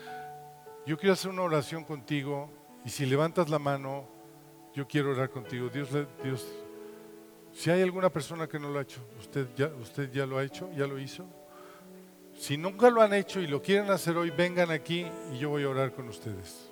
yo 0.86 0.98
quiero 0.98 1.12
hacer 1.12 1.30
una 1.30 1.42
oración 1.42 1.84
contigo 1.84 2.50
y 2.84 2.90
si 2.90 3.06
levantas 3.06 3.48
la 3.48 3.58
mano, 3.58 4.06
yo 4.74 4.86
quiero 4.86 5.12
orar 5.12 5.30
contigo. 5.30 5.68
Dios, 5.68 5.88
Dios, 6.22 6.46
si 7.52 7.70
hay 7.70 7.82
alguna 7.82 8.10
persona 8.10 8.48
que 8.48 8.58
no 8.58 8.68
lo 8.68 8.78
ha 8.78 8.82
hecho, 8.82 9.00
usted 9.18 9.48
ya, 9.56 9.68
usted 9.80 10.10
ya 10.10 10.26
lo 10.26 10.38
ha 10.38 10.44
hecho, 10.44 10.70
ya 10.72 10.86
lo 10.86 10.98
hizo. 10.98 11.26
Si 12.34 12.56
nunca 12.56 12.90
lo 12.90 13.00
han 13.00 13.14
hecho 13.14 13.40
y 13.40 13.46
lo 13.46 13.62
quieren 13.62 13.90
hacer 13.90 14.16
hoy, 14.16 14.30
vengan 14.30 14.70
aquí 14.70 15.06
y 15.32 15.38
yo 15.38 15.50
voy 15.50 15.62
a 15.64 15.68
orar 15.68 15.92
con 15.92 16.08
ustedes. 16.08 16.70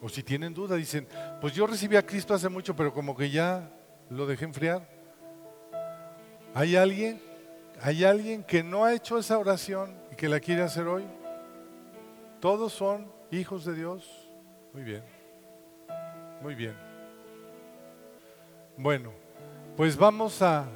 O 0.00 0.08
si 0.08 0.22
tienen 0.22 0.54
duda, 0.54 0.76
dicen, 0.76 1.06
pues 1.40 1.54
yo 1.54 1.66
recibí 1.66 1.96
a 1.96 2.06
Cristo 2.06 2.34
hace 2.34 2.48
mucho, 2.48 2.74
pero 2.74 2.92
como 2.92 3.16
que 3.16 3.30
ya 3.30 3.70
lo 4.10 4.26
dejé 4.26 4.44
enfriar. 4.44 4.88
¿Hay 6.54 6.76
alguien? 6.76 7.20
¿Hay 7.82 8.04
alguien 8.04 8.42
que 8.42 8.62
no 8.62 8.84
ha 8.84 8.94
hecho 8.94 9.18
esa 9.18 9.38
oración 9.38 9.96
y 10.10 10.16
que 10.16 10.28
la 10.28 10.40
quiere 10.40 10.62
hacer 10.62 10.86
hoy? 10.86 11.04
¿Todos 12.40 12.72
son 12.72 13.10
hijos 13.30 13.64
de 13.64 13.74
Dios? 13.74 14.28
Muy 14.72 14.82
bien. 14.82 15.02
Muy 16.42 16.54
bien. 16.54 16.74
Bueno, 18.76 19.12
pues 19.76 19.96
vamos 19.96 20.40
a 20.42 20.66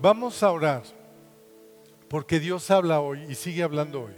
vamos 0.00 0.42
a 0.42 0.50
orar. 0.50 0.82
Porque 2.08 2.38
Dios 2.40 2.70
habla 2.70 3.00
hoy 3.00 3.24
y 3.28 3.34
sigue 3.34 3.62
hablando 3.62 4.04
hoy. 4.04 4.14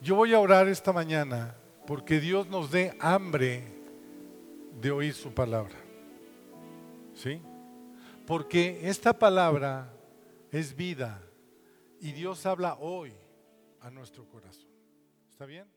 Yo 0.00 0.16
voy 0.16 0.34
a 0.34 0.40
orar 0.40 0.68
esta 0.68 0.92
mañana 0.92 1.56
porque 1.86 2.20
Dios 2.20 2.48
nos 2.48 2.70
dé 2.70 2.96
hambre 3.00 3.64
de 4.80 4.90
oír 4.90 5.14
su 5.14 5.32
palabra. 5.32 5.76
¿Sí? 7.14 7.40
Porque 8.26 8.88
esta 8.88 9.18
palabra 9.18 9.92
es 10.50 10.74
vida 10.74 11.22
y 12.00 12.12
Dios 12.12 12.44
habla 12.46 12.76
hoy 12.80 13.12
a 13.80 13.90
nuestro 13.90 14.26
corazón. 14.26 14.70
¿Está 15.30 15.46
bien? 15.46 15.73